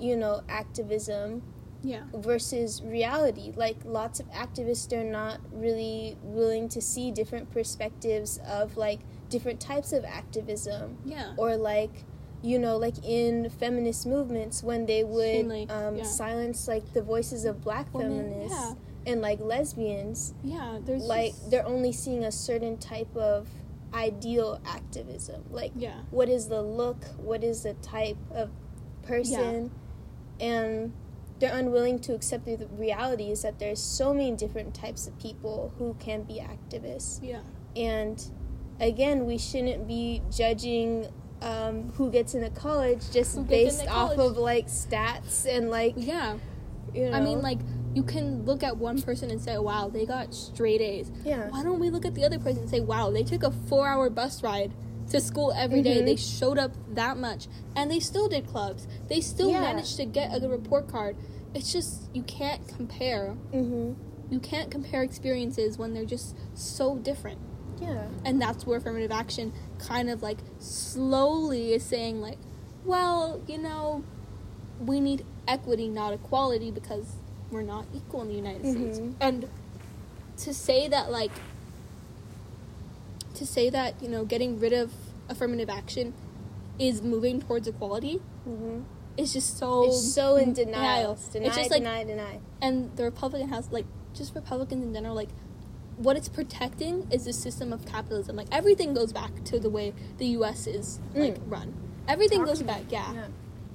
you 0.00 0.16
know 0.16 0.42
activism 0.48 1.42
Yeah. 1.82 2.02
versus 2.14 2.82
reality 2.82 3.52
like 3.56 3.76
lots 3.84 4.20
of 4.20 4.30
activists 4.30 4.92
are 4.92 5.04
not 5.04 5.40
really 5.52 6.16
willing 6.22 6.68
to 6.70 6.80
see 6.80 7.10
different 7.10 7.50
perspectives 7.50 8.38
of 8.46 8.76
like 8.76 9.00
different 9.28 9.60
types 9.60 9.92
of 9.92 10.04
activism 10.04 10.98
Yeah. 11.04 11.32
or 11.36 11.56
like 11.56 12.04
you 12.42 12.58
know 12.58 12.76
like 12.76 12.96
in 13.04 13.48
feminist 13.50 14.06
movements 14.06 14.62
when 14.62 14.86
they 14.86 15.04
would 15.04 15.24
Finley, 15.32 15.68
um, 15.68 15.96
yeah. 15.96 16.02
silence 16.04 16.66
like 16.66 16.92
the 16.92 17.02
voices 17.02 17.44
of 17.44 17.60
black 17.62 17.92
Women, 17.94 18.30
feminists 18.30 18.74
yeah. 19.04 19.12
and 19.12 19.20
like 19.20 19.38
lesbians 19.40 20.34
Yeah. 20.42 20.78
There's 20.84 21.04
like 21.04 21.32
just- 21.32 21.50
they're 21.50 21.66
only 21.66 21.92
seeing 21.92 22.24
a 22.24 22.32
certain 22.32 22.78
type 22.78 23.14
of 23.16 23.48
ideal 23.94 24.60
activism 24.64 25.44
like 25.50 25.72
Yeah. 25.76 26.00
what 26.10 26.28
is 26.28 26.48
the 26.48 26.62
look 26.62 27.04
what 27.18 27.44
is 27.44 27.62
the 27.62 27.74
type 27.74 28.16
of 28.30 28.50
person 29.02 29.70
and 30.40 30.92
they're 31.38 31.54
unwilling 31.56 31.98
to 31.98 32.14
accept 32.14 32.44
the 32.44 32.56
reality 32.72 33.30
is 33.30 33.42
that 33.42 33.58
there's 33.58 33.80
so 33.80 34.12
many 34.14 34.32
different 34.32 34.74
types 34.74 35.06
of 35.06 35.18
people 35.18 35.72
who 35.78 35.94
can 35.98 36.22
be 36.22 36.40
activists 36.40 37.18
Yeah. 37.22 37.40
and 37.76 38.22
again 38.80 39.26
we 39.26 39.38
shouldn't 39.38 39.86
be 39.88 40.22
judging 40.30 41.06
um, 41.40 41.90
who 41.96 42.10
gets 42.10 42.34
into 42.34 42.50
college 42.50 43.10
just 43.10 43.36
Who 43.36 43.42
based 43.44 43.80
into 43.80 43.92
off 43.92 44.16
of 44.16 44.36
like 44.36 44.68
stats 44.68 45.44
and 45.46 45.70
like 45.70 45.94
Yeah. 45.96 46.36
you 46.94 47.10
know 47.10 47.16
I 47.16 47.20
mean, 47.20 47.42
like, 47.42 47.58
you 47.94 48.02
can 48.04 48.44
look 48.44 48.62
at 48.62 48.76
one 48.78 49.02
person 49.02 49.30
and 49.30 49.38
say, 49.40 49.58
wow, 49.58 49.90
they 49.92 50.06
got 50.06 50.32
straight 50.32 50.80
A's. 50.80 51.10
yeah 51.24 51.48
Why 51.50 51.62
don't 51.62 51.78
we 51.80 51.90
look 51.90 52.06
at 52.06 52.14
the 52.14 52.24
other 52.24 52.38
person 52.38 52.62
and 52.62 52.70
say, 52.70 52.80
wow, 52.80 53.10
they 53.10 53.22
took 53.24 53.42
a 53.42 53.50
four 53.50 53.88
hour 53.88 54.08
bus 54.08 54.42
ride 54.42 54.72
to 55.12 55.20
school 55.20 55.52
every 55.56 55.82
day. 55.82 56.00
Mhm. 56.02 56.06
They 56.06 56.16
showed 56.16 56.58
up 56.58 56.72
that 56.94 57.16
much. 57.18 57.46
And 57.76 57.90
they 57.90 58.00
still 58.00 58.28
did 58.28 58.46
clubs. 58.46 58.86
They 59.08 59.20
still 59.20 59.50
Yeah. 59.50 59.60
managed 59.60 59.96
to 59.96 60.04
get 60.04 60.34
a 60.34 60.40
good 60.40 60.50
report 60.50 60.88
card. 60.88 61.16
It's 61.54 61.72
just, 61.72 62.08
you 62.14 62.22
can't 62.22 62.66
compare. 62.66 63.36
mm-hmm. 63.52 63.92
You 64.32 64.40
can't 64.40 64.70
compare 64.70 65.02
experiences 65.02 65.76
when 65.76 65.92
they're 65.92 66.06
just 66.06 66.34
so 66.54 66.96
different. 66.96 67.38
yeah 67.80 68.06
And 68.24 68.40
that's 68.40 68.64
where 68.66 68.78
affirmative 68.78 69.10
action 69.10 69.52
kind 69.78 70.08
of 70.08 70.22
like 70.22 70.38
slowly 70.58 71.72
is 71.74 71.82
saying, 71.82 72.20
like, 72.20 72.38
well, 72.84 73.40
you 73.46 73.58
know, 73.58 74.02
we 74.80 75.00
need 75.00 75.24
equity, 75.48 75.88
not 75.88 76.12
equality, 76.14 76.70
because 76.70 77.16
we're 77.50 77.62
not 77.62 77.84
equal 77.94 78.22
in 78.22 78.28
the 78.28 78.34
United 78.34 78.64
States. 78.70 78.98
Mhm. 79.00 79.14
And 79.20 79.48
to 80.38 80.54
say 80.54 80.88
that, 80.88 81.10
like, 81.10 81.32
to 83.34 83.46
say 83.46 83.68
that, 83.70 84.00
you 84.02 84.08
know, 84.08 84.24
getting 84.24 84.58
rid 84.60 84.72
of 84.72 84.92
affirmative 85.32 85.68
action 85.68 86.14
is 86.78 87.02
moving 87.02 87.40
towards 87.40 87.66
equality 87.68 88.20
mm-hmm. 88.48 88.80
is 89.16 89.32
just 89.32 89.58
so. 89.58 89.86
It's 89.86 90.14
so 90.14 90.36
in 90.36 90.52
denial. 90.52 91.18
Deny, 91.32 91.46
It's 91.46 91.56
just 91.56 91.70
like 91.70 91.80
deny, 91.80 92.04
deny. 92.04 92.40
and 92.60 92.94
the 92.96 93.04
Republican 93.04 93.48
House, 93.48 93.68
like 93.70 93.86
just 94.14 94.34
Republicans 94.34 94.84
in 94.84 94.94
general, 94.94 95.14
like 95.14 95.30
what 95.96 96.16
it's 96.16 96.28
protecting 96.28 97.06
is 97.10 97.24
the 97.24 97.32
system 97.32 97.72
of 97.72 97.84
capitalism. 97.86 98.36
Like 98.36 98.48
everything 98.50 98.94
goes 98.94 99.12
back 99.12 99.44
to 99.44 99.58
the 99.58 99.70
way 99.70 99.92
the 100.18 100.26
U.S. 100.38 100.66
is 100.66 101.00
like 101.14 101.34
Mm. 101.38 101.50
run. 101.50 101.74
Everything 102.08 102.40
Talk 102.40 102.48
goes 102.48 102.62
back, 102.62 102.82
yeah. 102.90 103.12
Yeah. 103.12 103.26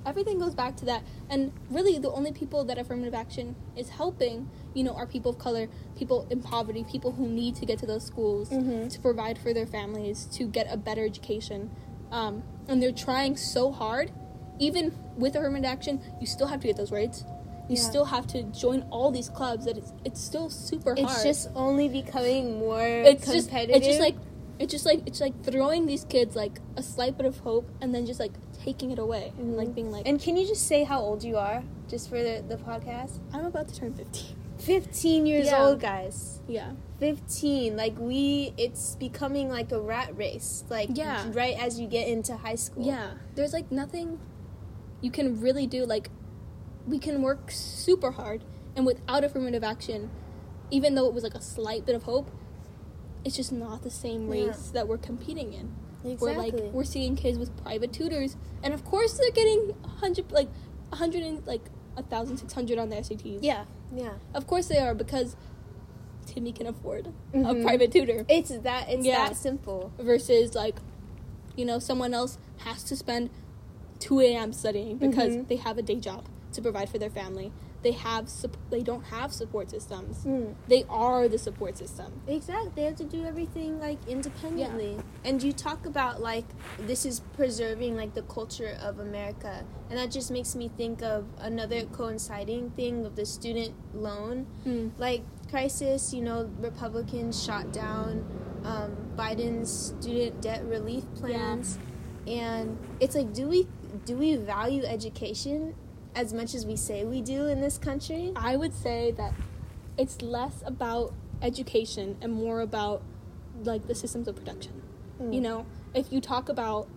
Everything 0.08 0.40
goes 0.40 0.56
back 0.56 0.78
to 0.78 0.86
that. 0.86 1.04
And 1.30 1.52
really, 1.70 2.00
the 2.00 2.10
only 2.12 2.32
people 2.32 2.64
that 2.64 2.78
affirmative 2.78 3.14
action 3.14 3.56
is 3.76 3.90
helping, 3.90 4.50
you 4.74 4.84
know, 4.86 4.94
are 4.94 5.06
people 5.06 5.32
of 5.32 5.38
color, 5.38 5.68
people 5.98 6.26
in 6.30 6.42
poverty, 6.42 6.86
people 6.90 7.12
who 7.12 7.28
need 7.28 7.56
to 7.58 7.66
get 7.66 7.78
to 7.80 7.86
those 7.86 8.04
schools 8.06 8.50
Mhm. 8.50 8.90
to 8.90 9.00
provide 9.02 9.38
for 9.38 9.54
their 9.54 9.68
families, 9.68 10.26
to 10.34 10.46
get 10.48 10.66
a 10.72 10.78
better 10.78 11.04
education. 11.06 11.70
Um, 12.10 12.44
and 12.70 12.82
they're 12.82 12.94
trying 12.94 13.36
so 13.36 13.70
hard. 13.72 14.12
Even 14.60 14.94
with 15.18 15.36
affirmative 15.36 15.66
action, 15.66 16.00
you 16.22 16.26
still 16.26 16.48
have 16.48 16.62
to 16.62 16.68
get 16.68 16.78
those 16.78 16.92
rights. 16.92 17.26
You 17.70 17.76
Yeah. 17.76 17.82
still 17.82 18.06
have 18.06 18.26
to 18.28 18.44
join 18.44 18.86
all 18.90 19.12
these 19.12 19.28
clubs. 19.28 19.66
That 19.66 19.78
it's 19.78 19.92
it's 20.06 20.22
still 20.22 20.50
super 20.50 20.92
hard. 20.96 21.00
It's 21.00 21.24
just 21.24 21.50
only 21.54 21.90
becoming 21.90 22.60
more 22.60 22.80
it's 22.82 23.30
just 23.30 23.52
it's 23.52 23.86
just 23.86 24.00
like 24.00 24.16
it's 24.58 24.72
just 24.72 24.86
like 24.86 25.02
it's 25.06 25.20
like 25.20 25.44
throwing 25.44 25.86
these 25.86 26.06
kids 26.06 26.36
like 26.36 26.62
a 26.78 26.82
slight 26.82 27.18
bit 27.18 27.26
of 27.28 27.38
hope 27.40 27.70
and 27.82 27.94
then 27.94 28.06
just 28.06 28.20
like 28.22 28.32
taking 28.68 28.92
it 28.92 29.00
away 29.00 29.32
and 29.38 29.56
like 29.56 29.70
Mhm. 29.70 29.76
being 29.76 29.92
like 29.92 30.06
And 30.06 30.20
can 30.20 30.36
you 30.36 30.46
just 30.46 30.68
say 30.68 30.84
how 30.84 31.00
old 31.00 31.24
you 31.24 31.38
are, 31.38 31.64
just 31.88 32.10
for 32.10 32.22
the, 32.22 32.44
the 32.46 32.58
podcast? 32.58 33.20
I'm 33.32 33.46
about 33.46 33.70
to 33.70 33.76
turn 33.76 33.94
15. 33.94 34.36
15 34.58 35.26
years 35.26 35.46
Yeah. 35.46 35.64
old, 35.64 35.80
guys. 35.80 36.42
Yeah. 36.50 36.72
15. 37.00 37.78
Like, 37.78 37.98
we, 37.98 38.54
it's 38.58 38.96
becoming 38.96 39.48
like 39.50 39.72
a 39.72 39.80
rat 39.80 40.18
race. 40.18 40.66
Like, 40.70 40.90
Yeah. 40.98 41.32
right 41.32 41.56
as 41.58 41.80
you 41.80 41.88
get 41.88 42.10
into 42.10 42.36
high 42.36 42.56
school. 42.56 42.84
Yeah. 42.86 43.12
There's 43.36 43.54
like 43.54 43.72
nothing 43.72 44.20
you 45.00 45.12
can 45.12 45.40
really 45.40 45.68
do 45.68 45.86
like 45.86 46.10
we 46.88 46.98
can 46.98 47.22
work 47.22 47.52
super 47.52 48.12
hard 48.12 48.44
and 48.76 48.84
without 48.86 49.24
affirmative 49.24 49.64
action 49.64 50.10
even 50.72 50.96
though 50.96 51.06
it 51.08 51.14
was 51.14 51.24
like 51.24 51.36
a 51.36 51.42
slight 51.42 51.86
bit 51.86 51.94
of 51.96 52.04
hope 52.04 52.32
it's 53.24 53.36
just 53.36 53.52
not 53.52 53.84
the 53.84 53.92
same 53.92 54.22
Yeah. 54.26 54.48
race 54.48 54.72
that 54.74 54.88
we're 54.88 54.98
competing 54.98 55.54
in. 55.54 55.76
Exactly. 56.14 56.34
We're 56.34 56.38
like 56.64 56.74
we're 56.74 56.84
seeing 56.84 57.16
kids 57.16 57.38
with 57.38 57.56
private 57.64 57.92
tutors 57.94 58.36
and 58.64 58.74
of 58.74 58.84
course 58.86 59.18
they're 59.18 59.32
getting 59.32 59.70
100 59.82 60.32
like 60.32 60.50
100 60.90 61.24
and 61.24 61.46
like 61.48 61.62
a 61.98 62.02
1600 62.04 62.78
on 62.78 62.90
the 62.90 62.96
SATs. 62.98 63.40
yeah, 63.42 63.66
yeah. 63.94 64.14
Of 64.34 64.48
course 64.48 64.68
they 64.68 64.78
are 64.78 64.94
because 64.94 65.36
Timmy 66.26 66.52
can 66.52 66.68
afford 66.68 67.08
a 67.34 67.38
Mhm. 67.38 67.64
private 67.64 67.92
tutor 67.92 68.26
It's 68.30 68.50
that, 68.50 68.90
it's 68.90 69.06
Yeah. 69.06 69.28
that 69.30 69.36
simple. 69.38 69.92
versus 69.98 70.54
like 70.56 70.76
you 71.56 71.66
know 71.66 71.80
someone 71.80 72.14
else 72.14 72.38
has 72.60 72.84
to 72.84 72.96
spend 72.96 73.30
2 74.00 74.20
a.m. 74.22 74.54
studying 74.54 74.98
because 74.98 75.36
Mhm. 75.36 75.48
they 75.48 75.56
have 75.56 75.78
a 75.78 75.82
day 75.82 76.00
job 76.00 76.26
to 76.54 76.62
provide 76.62 76.88
for 76.90 76.98
their 77.00 77.10
family. 77.10 77.52
They 77.84 77.92
have 77.92 78.30
they 78.70 78.82
don't 78.82 79.04
have 79.06 79.32
support 79.32 79.70
systems. 79.70 80.26
Mm. 80.26 80.56
They 80.68 80.84
are 80.90 81.28
the 81.28 81.38
support 81.38 81.78
system. 81.78 82.22
Exactly. 82.28 82.72
They 82.76 82.84
have 82.84 82.96
to 82.98 83.06
do 83.06 83.24
everything 83.24 83.80
like 83.80 84.00
independently. 84.08 84.98
And 85.24 85.42
you 85.42 85.54
talk 85.54 85.86
about 85.86 86.22
like 86.22 86.46
this 86.80 87.06
is 87.06 87.22
preserving 87.36 87.96
like 87.96 88.14
the 88.14 88.24
culture 88.24 88.78
of 88.82 89.00
America. 89.00 89.64
And 89.90 89.98
that 90.00 90.12
just 90.12 90.32
makes 90.32 90.56
me 90.56 90.70
think 90.76 91.02
of 91.02 91.26
another 91.40 91.84
coinciding 91.86 92.72
thing 92.72 93.06
of 93.06 93.16
the 93.16 93.26
student 93.26 93.74
loan 93.94 94.48
Mm. 94.66 94.92
like 94.98 95.22
crisis, 95.50 96.14
you 96.14 96.22
know, 96.22 96.50
Republicans 96.60 97.42
shot 97.42 97.72
down 97.72 98.26
um, 98.64 98.98
Biden's 99.16 99.94
student 99.98 100.42
debt 100.42 100.66
relief 100.66 101.04
plans. 101.16 101.78
And 102.26 102.78
it's 103.00 103.16
like 103.16 103.34
do 103.34 103.48
we 103.48 103.68
do 104.06 104.18
we 104.18 104.36
value 104.36 104.84
education 104.84 105.76
as 106.18 106.34
much 106.34 106.56
as 106.56 106.66
we 106.66 106.76
say 106.76 107.06
we 107.06 107.22
do 107.22 107.46
in 107.46 107.62
this 107.62 107.78
country? 107.78 108.34
I 108.36 108.56
would 108.56 108.74
say 108.74 109.12
that 109.12 109.34
it's 109.98 110.22
less 110.24 110.64
about 110.66 111.14
education 111.44 112.18
and 112.22 112.34
more 112.34 112.60
about 112.62 113.04
like 113.64 113.88
the 113.88 113.94
systems 113.94 114.28
of 114.28 114.36
production. 114.36 114.82
Mm. 115.22 115.36
You 115.36 115.42
know, 115.42 115.66
if 115.94 116.12
you 116.12 116.20
talk 116.20 116.50
about 116.50 116.88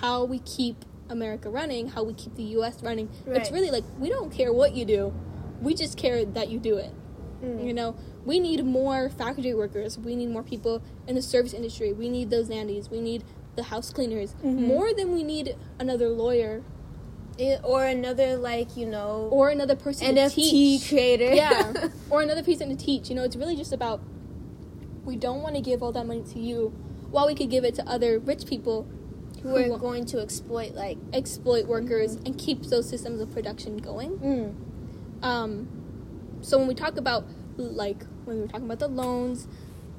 how 0.00 0.24
we 0.24 0.38
keep 0.40 0.86
America 1.10 1.50
running, 1.50 1.88
how 1.88 2.02
we 2.02 2.14
keep 2.14 2.34
the 2.36 2.44
U.S. 2.56 2.82
running. 2.82 3.10
It's 3.26 3.50
really 3.50 3.70
like 3.70 3.84
we 3.98 4.08
don't 4.08 4.32
care 4.32 4.52
what 4.52 4.74
you 4.74 4.86
do, 4.86 5.12
we 5.60 5.74
just 5.74 5.98
care 5.98 6.24
that 6.24 6.48
you 6.48 6.58
do 6.58 6.78
it. 6.78 6.92
Mm. 7.44 7.66
You 7.66 7.74
know, 7.74 7.94
we 8.24 8.40
need 8.40 8.64
more 8.64 9.10
factory 9.10 9.52
workers. 9.52 9.98
We 9.98 10.16
need 10.16 10.30
more 10.30 10.42
people 10.42 10.82
in 11.06 11.14
the 11.14 11.22
service 11.22 11.52
industry. 11.52 11.92
We 11.92 12.08
need 12.08 12.30
those 12.30 12.48
nannies. 12.48 12.88
We 12.88 13.02
need 13.02 13.24
the 13.56 13.64
house 13.64 13.90
cleaners 13.90 14.34
Mhm. 14.42 14.66
more 14.66 14.94
than 14.94 15.12
we 15.12 15.22
need 15.22 15.56
another 15.78 16.08
lawyer 16.08 16.62
It- 17.38 17.60
or 17.64 17.84
another 17.84 18.36
like 18.36 18.76
you 18.76 18.86
know 18.86 19.28
or 19.32 19.48
another 19.50 19.74
person 19.76 20.14
to 20.14 20.20
NFT 20.20 20.34
teach. 20.34 20.88
creator. 20.88 21.32
yeah, 21.34 21.72
or 22.10 22.22
another 22.22 22.42
person 22.42 22.68
to 22.68 22.76
teach. 22.76 23.08
You 23.08 23.16
know, 23.16 23.24
it's 23.24 23.36
really 23.36 23.56
just 23.56 23.72
about 23.72 24.00
we 25.04 25.16
don't 25.16 25.42
want 25.42 25.56
to 25.56 25.60
give 25.62 25.82
all 25.82 25.92
that 25.92 26.06
money 26.06 26.22
to 26.32 26.38
you, 26.38 26.68
while 27.10 27.26
we 27.26 27.34
could 27.34 27.50
give 27.50 27.64
it 27.64 27.74
to 27.76 27.88
other 27.88 28.18
rich 28.18 28.46
people 28.46 28.86
who 29.42 29.56
are 29.56 29.62
who 29.64 29.78
going 29.78 30.04
to 30.06 30.20
exploit 30.20 30.74
like. 30.74 30.98
exploit 31.12 31.66
workers 31.66 32.14
and 32.14 32.38
keep 32.38 32.62
those 32.64 32.88
systems 32.88 33.20
of 33.20 33.32
production 33.32 33.78
going. 33.78 34.18
Mm. 34.18 35.24
Um, 35.24 35.68
so 36.42 36.58
when 36.58 36.68
we 36.68 36.74
talk 36.74 36.96
about 36.96 37.24
like 37.56 38.04
when 38.24 38.36
we 38.36 38.42
were 38.42 38.48
talking 38.48 38.66
about 38.66 38.78
the 38.78 38.88
loans, 38.88 39.48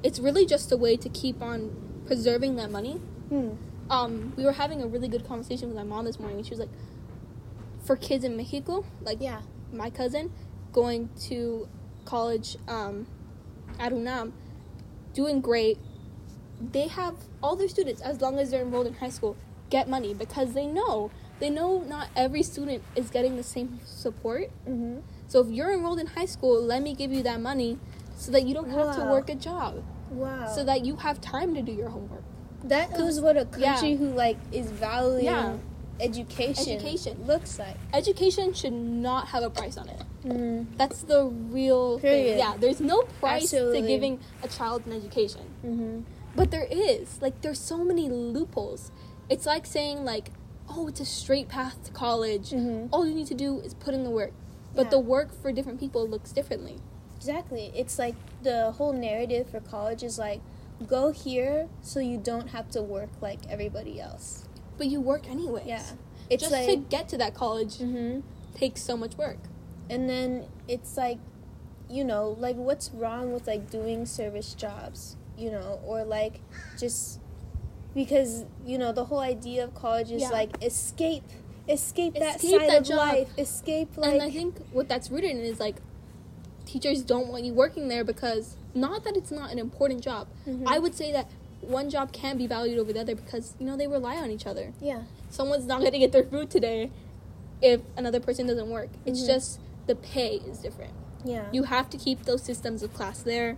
it's 0.02 0.18
really 0.18 0.46
just 0.46 0.72
a 0.72 0.76
way 0.76 0.96
to 0.96 1.08
keep 1.08 1.42
on 1.42 2.02
preserving 2.06 2.56
that 2.56 2.70
money. 2.70 3.00
Mm. 3.30 3.56
Um, 3.90 4.32
we 4.36 4.44
were 4.44 4.52
having 4.52 4.82
a 4.82 4.86
really 4.86 5.08
good 5.08 5.26
conversation 5.26 5.68
with 5.68 5.76
my 5.76 5.84
mom 5.84 6.06
this 6.06 6.18
morning, 6.18 6.38
and 6.38 6.46
she 6.46 6.50
was 6.50 6.60
like, 6.60 6.70
for 7.84 7.96
kids 7.96 8.24
in 8.24 8.36
Mexico, 8.36 8.84
like 9.02 9.18
Yeah. 9.20 9.42
my 9.72 9.90
cousin 9.90 10.32
going 10.72 11.08
to 11.28 11.68
college 12.04 12.56
um, 12.68 13.06
at 13.78 13.92
UNAM, 13.92 14.32
doing 15.12 15.40
great. 15.40 15.78
They 16.72 16.88
have 16.88 17.14
all 17.42 17.56
their 17.56 17.68
students, 17.68 18.00
as 18.00 18.20
long 18.20 18.38
as 18.38 18.50
they're 18.50 18.62
enrolled 18.62 18.86
in 18.86 18.94
high 18.94 19.08
school, 19.10 19.36
get 19.70 19.88
money 19.88 20.14
because 20.14 20.52
they 20.54 20.66
know 20.66 21.10
they 21.40 21.50
know 21.50 21.80
not 21.80 22.08
every 22.14 22.42
student 22.44 22.82
is 22.94 23.10
getting 23.10 23.36
the 23.36 23.42
same 23.42 23.80
support. 23.84 24.50
Mm-hmm. 24.68 25.00
So 25.26 25.40
if 25.40 25.48
you're 25.50 25.72
enrolled 25.72 25.98
in 25.98 26.06
high 26.06 26.26
school, 26.26 26.62
let 26.62 26.80
me 26.82 26.94
give 26.94 27.12
you 27.12 27.22
that 27.24 27.40
money 27.40 27.78
so 28.16 28.30
that 28.30 28.46
you 28.46 28.54
don't 28.54 28.70
have 28.70 28.94
to 28.96 29.02
work 29.10 29.28
a 29.28 29.34
job, 29.34 29.82
Wow. 30.10 30.46
so 30.54 30.62
that 30.64 30.84
you 30.84 30.94
have 30.96 31.20
time 31.20 31.54
to 31.54 31.62
do 31.62 31.72
your 31.72 31.88
homework. 31.88 32.22
that 32.64 32.98
is 32.98 33.20
what 33.20 33.36
a 33.36 33.46
yeah. 33.58 33.72
country 33.74 33.96
who 33.96 34.06
like 34.14 34.38
is 34.52 34.70
valuing 34.70 35.24
Yeah. 35.24 35.56
Education 36.00 36.74
Education. 36.76 37.24
looks 37.26 37.58
like. 37.58 37.76
Education 37.92 38.52
should 38.52 38.72
not 38.72 39.28
have 39.28 39.42
a 39.42 39.50
price 39.50 39.76
on 39.76 39.88
it. 39.88 40.02
Mm. 40.24 40.66
That's 40.76 41.02
the 41.02 41.26
real 41.26 41.98
Period. 41.98 42.26
thing. 42.30 42.38
Yeah, 42.38 42.54
there's 42.58 42.80
no 42.80 43.02
price 43.20 43.44
Absolutely. 43.44 43.82
to 43.82 43.86
giving 43.88 44.20
a 44.42 44.48
child 44.48 44.86
an 44.86 44.92
education. 44.92 45.42
Mm-hmm. 45.64 46.00
But 46.36 46.50
there 46.50 46.66
is. 46.70 47.20
Like 47.22 47.40
there's 47.42 47.60
so 47.60 47.84
many 47.84 48.08
loopholes. 48.08 48.90
It's 49.28 49.46
like 49.46 49.66
saying 49.66 50.04
like, 50.04 50.30
"Oh, 50.68 50.88
it's 50.88 51.00
a 51.00 51.04
straight 51.04 51.48
path 51.48 51.82
to 51.84 51.92
college. 51.92 52.50
Mhm. 52.50 52.88
All 52.90 53.06
you 53.06 53.14
need 53.14 53.26
to 53.28 53.34
do 53.34 53.60
is 53.60 53.74
put 53.74 53.94
in 53.94 54.02
the 54.04 54.10
work." 54.10 54.32
But 54.74 54.84
Yeah. 54.86 54.90
the 54.90 55.00
work 55.00 55.32
for 55.40 55.52
different 55.52 55.78
people 55.78 56.06
looks 56.08 56.32
differently. 56.32 56.78
Exactly. 57.16 57.70
It's 57.74 57.98
like 57.98 58.16
the 58.42 58.72
whole 58.72 58.92
narrative 58.92 59.48
for 59.48 59.60
college 59.60 60.02
is 60.02 60.18
like 60.18 60.40
go 60.88 61.12
here 61.12 61.68
so 61.82 62.00
you 62.00 62.18
don't 62.18 62.48
have 62.48 62.68
to 62.70 62.82
work 62.82 63.10
like 63.22 63.38
everybody 63.48 64.00
else. 64.00 64.44
But 64.76 64.86
you 64.88 65.00
work 65.00 65.28
anyways. 65.30 65.66
Yeah. 65.66 65.82
It's 66.30 66.42
Just 66.42 66.52
like 66.52 66.66
to 66.68 66.76
get 66.76 67.08
to 67.10 67.18
that 67.18 67.34
college 67.34 67.78
hmm 67.78 68.20
takes 68.54 68.80
so 68.82 68.96
much 68.96 69.16
work. 69.16 69.38
and 69.90 70.08
then 70.08 70.44
it's 70.68 70.96
like 70.96 71.18
you 71.90 72.02
know, 72.02 72.34
like 72.40 72.56
what's 72.56 72.90
wrong 72.92 73.32
with 73.32 73.46
like 73.46 73.68
doing 73.70 74.06
service 74.06 74.54
jobs, 74.54 75.16
you 75.36 75.50
know, 75.50 75.78
or 75.84 76.02
like 76.04 76.40
just 76.78 77.20
because, 77.94 78.44
you 78.64 78.78
know, 78.78 78.90
the 78.92 79.04
whole 79.04 79.20
idea 79.20 79.62
of 79.64 79.74
college 79.74 80.10
is 80.10 80.22
Yeah. 80.22 80.30
like 80.30 80.62
escape 80.64 81.24
escape 81.68 82.14
that 82.14 82.40
side 82.40 82.68
that 82.70 82.80
of 82.80 82.86
job. 82.86 82.96
life. 82.96 83.28
Escape 83.38 83.96
like 83.96 84.12
and 84.14 84.22
I 84.22 84.30
think 84.30 84.56
what 84.72 84.88
that's 84.88 85.10
rooted 85.10 85.30
in 85.32 85.38
is 85.38 85.60
like 85.60 85.76
teachers 86.66 87.02
don't 87.02 87.28
want 87.28 87.44
you 87.44 87.52
working 87.52 87.88
there 87.88 88.04
because 88.04 88.56
not 88.74 89.04
that 89.04 89.16
it's 89.16 89.30
not 89.30 89.52
an 89.52 89.58
important 89.58 90.02
job. 90.02 90.26
Mhm. 90.46 90.64
I 90.66 90.78
would 90.78 90.94
say 90.94 91.12
that 91.12 91.28
one 91.60 91.88
job 91.90 92.12
can 92.12 92.36
be 92.36 92.46
valued 92.46 92.78
over 92.78 92.92
the 92.92 93.00
other 93.00 93.14
because 93.14 93.54
you 93.58 93.66
know 93.66 93.76
they 93.76 93.86
rely 93.86 94.16
on 94.16 94.30
each 94.30 94.46
other. 94.46 94.72
yeah. 94.80 95.02
Someone's 95.30 95.66
not 95.66 95.80
going 95.80 95.90
to 95.92 95.98
get 95.98 96.12
their 96.12 96.22
food 96.24 96.48
today 96.50 96.90
if 97.60 97.80
another 97.96 98.20
person 98.20 98.46
doesn't 98.46 98.70
work. 98.70 98.88
It's 99.04 99.22
Mhm. 99.22 99.26
just 99.26 99.58
the 99.86 99.94
pay 99.96 100.36
is 100.36 100.58
different. 100.58 100.92
Yeah. 101.24 101.46
You 101.52 101.64
have 101.64 101.90
to 101.90 101.96
keep 101.98 102.24
those 102.24 102.42
systems 102.42 102.82
of 102.82 102.92
class 102.94 103.20
there, 103.22 103.56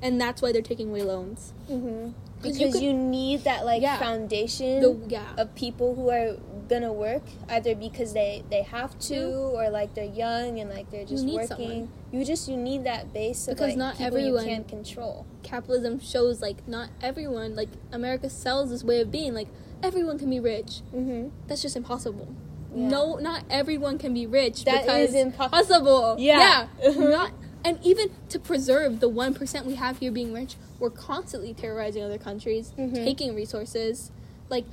and 0.00 0.20
that's 0.20 0.40
why 0.40 0.52
they're 0.52 0.62
taking 0.62 0.88
away 0.90 1.02
loans. 1.02 1.52
hmm 1.66 2.10
Because 2.40 2.60
you 2.60 2.68
you, 2.68 2.92
need 2.94 3.42
that 3.44 3.64
like 3.66 3.82
Yeah. 3.82 3.98
foundation 3.98 4.80
The 4.80 4.96
yeah, 5.08 5.34
of 5.36 5.54
people 5.56 5.96
who 5.96 6.08
are 6.10 6.36
gonna 6.68 6.92
work 6.92 7.22
either 7.48 7.74
because 7.74 8.12
they 8.12 8.44
they 8.48 8.62
have 8.62 8.96
to 9.00 9.14
Mhm. 9.14 9.52
or 9.54 9.70
like 9.70 9.94
they're 9.94 10.04
young 10.04 10.60
and 10.60 10.70
like 10.70 10.88
they're 10.92 11.04
just 11.04 11.24
need 11.24 11.34
working. 11.34 11.48
someone. 11.48 11.88
You 12.12 12.24
just 12.24 12.48
you 12.48 12.56
need 12.56 12.84
that 12.84 13.12
base 13.12 13.48
of 13.48 13.54
Because 13.56 13.70
like 13.70 13.76
not 13.76 14.00
everyone- 14.00 14.44
you 14.44 14.48
can't 14.50 14.68
control. 14.68 15.26
Capitalism 15.52 15.98
shows 16.00 16.40
like 16.42 16.66
not 16.68 16.90
everyone 17.00 17.56
like 17.56 17.68
America 17.92 18.28
sells 18.28 18.70
this 18.70 18.84
way 18.84 19.00
of 19.00 19.10
being 19.10 19.32
like 19.34 19.48
everyone 19.82 20.18
can 20.18 20.28
be 20.30 20.40
rich. 20.40 20.80
Mm-hmm. 20.94 21.28
That's 21.46 21.62
just 21.62 21.76
impossible. 21.76 22.28
Yeah. 22.74 22.88
No, 22.88 23.16
not 23.16 23.44
everyone 23.48 23.98
can 23.98 24.12
be 24.12 24.26
rich. 24.26 24.64
That 24.64 24.82
because 24.82 25.14
is 25.14 25.14
impo- 25.14 25.50
possible. 25.50 26.16
Yeah. 26.18 26.68
yeah. 26.82 26.90
not, 26.98 27.32
and 27.64 27.78
even 27.82 28.10
to 28.28 28.38
preserve 28.38 29.00
the 29.00 29.08
one 29.08 29.32
percent 29.34 29.64
we 29.66 29.76
have 29.76 29.98
here 29.98 30.12
being 30.12 30.32
rich, 30.32 30.56
we're 30.78 30.90
constantly 30.90 31.54
terrorizing 31.54 32.02
other 32.04 32.18
countries, 32.18 32.72
Mhm. 32.78 32.94
taking 33.04 33.34
resources. 33.34 34.10
Like 34.50 34.64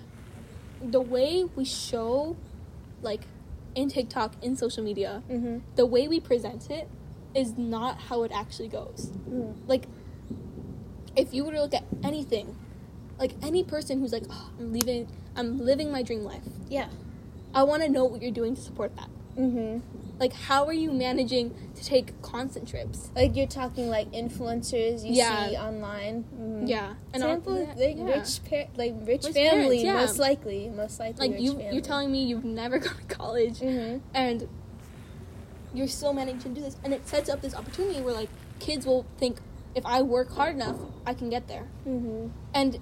the 0.82 1.02
way 1.02 1.46
we 1.56 1.64
show, 1.66 2.36
like 3.02 3.22
in 3.76 3.90
TikTok, 3.90 4.34
in 4.42 4.56
social 4.56 4.84
media, 4.84 5.24
Mm-hmm. 5.30 5.60
the 5.76 5.86
way 5.86 6.08
we 6.08 6.20
present 6.20 6.70
it 6.70 6.88
is 7.34 7.58
not 7.58 7.98
how 8.10 8.24
it 8.24 8.32
actually 8.34 8.70
goes. 8.70 9.12
Mm. 9.30 9.56
Like, 9.68 9.88
if 11.16 11.34
you 11.34 11.44
were 11.46 11.52
to 11.54 11.62
look 11.62 11.74
at 11.74 11.84
anything, 12.04 12.56
like 13.20 13.34
any 13.42 13.64
person 13.64 14.00
who's 14.00 14.12
like, 14.14 14.24
oh, 14.30 14.50
I'm 14.60 14.74
leaving, 14.74 15.08
I'm 15.36 15.60
living 15.60 15.92
my 15.92 16.04
dream 16.04 16.24
life. 16.24 16.44
Yeah. 16.70 16.88
I 17.54 17.64
want 17.64 17.84
to 17.84 17.90
know 17.90 18.04
what 18.06 18.22
you're 18.22 18.32
doing 18.32 18.56
to 18.56 18.62
support 18.62 18.96
that. 18.98 19.10
Mm-hmm. 19.38 19.80
Like, 20.20 20.34
how 20.34 20.66
are 20.66 20.74
you 20.74 20.92
managing 20.94 21.54
to 21.76 21.84
take 21.84 22.22
constant 22.22 22.68
trips? 22.70 23.10
Like 23.16 23.36
you're 23.36 23.48
talking 23.48 23.90
like 23.90 24.10
influencers 24.14 25.04
you 25.04 25.12
Yeah. 25.14 25.50
see 25.50 25.56
online. 25.58 26.24
Mhm. 26.40 26.70
Yeah, 26.70 26.94
and 27.14 27.22
all- 27.24 27.30
Example, 27.34 27.60
yeah, 27.60 27.86
like 27.88 27.98
yeah. 27.98 28.04
rich, 28.20 28.40
par- 28.50 28.68
like 28.78 28.94
rich, 29.02 29.26
Rich 29.26 29.34
family, 29.34 29.84
parents, 29.84 29.84
yeah. 29.84 29.94
most 29.94 30.20
likely, 30.20 30.70
most 30.70 31.00
likely. 31.02 31.30
Like 31.30 31.42
you, 31.42 31.52
family. 31.52 31.70
you're 31.74 31.82
telling 31.82 32.12
me 32.14 32.24
you've 32.26 32.46
never 32.46 32.78
gone 32.86 32.96
to 32.96 33.16
college, 33.16 33.60
Mm-hmm. 33.60 33.98
and 34.14 34.48
you're 35.74 35.88
still 35.90 36.14
managing 36.14 36.40
to 36.40 36.50
do 36.50 36.62
this, 36.62 36.78
and 36.84 36.94
it 36.94 37.06
sets 37.08 37.30
up 37.30 37.42
this 37.42 37.54
opportunity 37.54 38.00
where 38.02 38.14
like 38.14 38.30
kids 38.60 38.86
will 38.86 39.06
think, 39.18 39.40
if 39.76 39.86
I 39.86 40.02
work 40.02 40.32
hard 40.32 40.56
enough, 40.56 40.78
I 41.06 41.14
can 41.14 41.30
get 41.30 41.48
there. 41.48 41.68
Mm-hmm. 41.88 42.28
And 42.54 42.80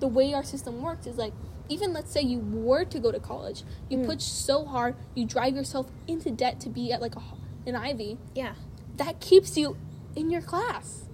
the 0.00 0.08
way 0.08 0.34
our 0.34 0.42
system 0.44 0.82
works 0.82 1.06
is 1.06 1.16
like, 1.16 1.32
even 1.68 1.92
let's 1.92 2.12
say 2.12 2.20
you 2.20 2.38
were 2.40 2.84
to 2.84 2.98
go 2.98 3.12
to 3.12 3.20
college, 3.20 3.62
you 3.88 3.98
Mm. 3.98 4.06
push 4.06 4.22
so 4.24 4.64
hard, 4.64 4.96
you 5.14 5.24
drive 5.24 5.54
yourself 5.54 5.86
into 6.08 6.30
debt 6.30 6.60
to 6.60 6.68
be 6.68 6.92
at 6.92 7.00
like 7.00 7.14
a, 7.16 7.22
an 7.66 7.76
Ivy, 7.76 8.18
Yeah. 8.34 8.54
that 8.96 9.20
keeps 9.20 9.56
you 9.56 9.76
in 10.16 10.30
your 10.30 10.42
class 10.42 11.04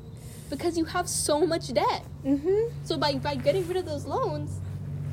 because 0.51 0.79
you 0.79 0.87
have 0.87 1.09
so 1.09 1.47
much 1.47 1.73
debt. 1.73 2.05
Mm-hmm. 2.25 2.73
So 2.85 2.97
by 2.97 3.14
by 3.17 3.35
getting 3.37 3.69
rid 3.69 3.77
of 3.77 3.85
those 3.85 4.07
loans, 4.07 4.61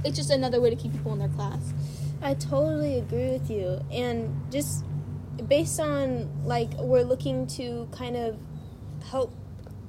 it's 0.06 0.16
just 0.16 0.32
another 0.32 0.62
way 0.62 0.70
to 0.70 0.76
keep 0.76 0.94
people 0.94 1.12
in 1.14 1.20
their 1.20 1.28
class. 1.30 1.74
I 2.22 2.34
totally 2.34 2.98
agree 2.98 3.30
with 3.32 3.52
you. 3.52 3.82
And 3.92 4.34
just 4.52 4.86
based 5.48 5.80
on 5.80 6.30
like 6.46 6.72
we're 6.80 7.04
looking 7.04 7.46
to 7.60 7.88
kind 7.92 8.16
of 8.16 8.38
help 9.12 9.34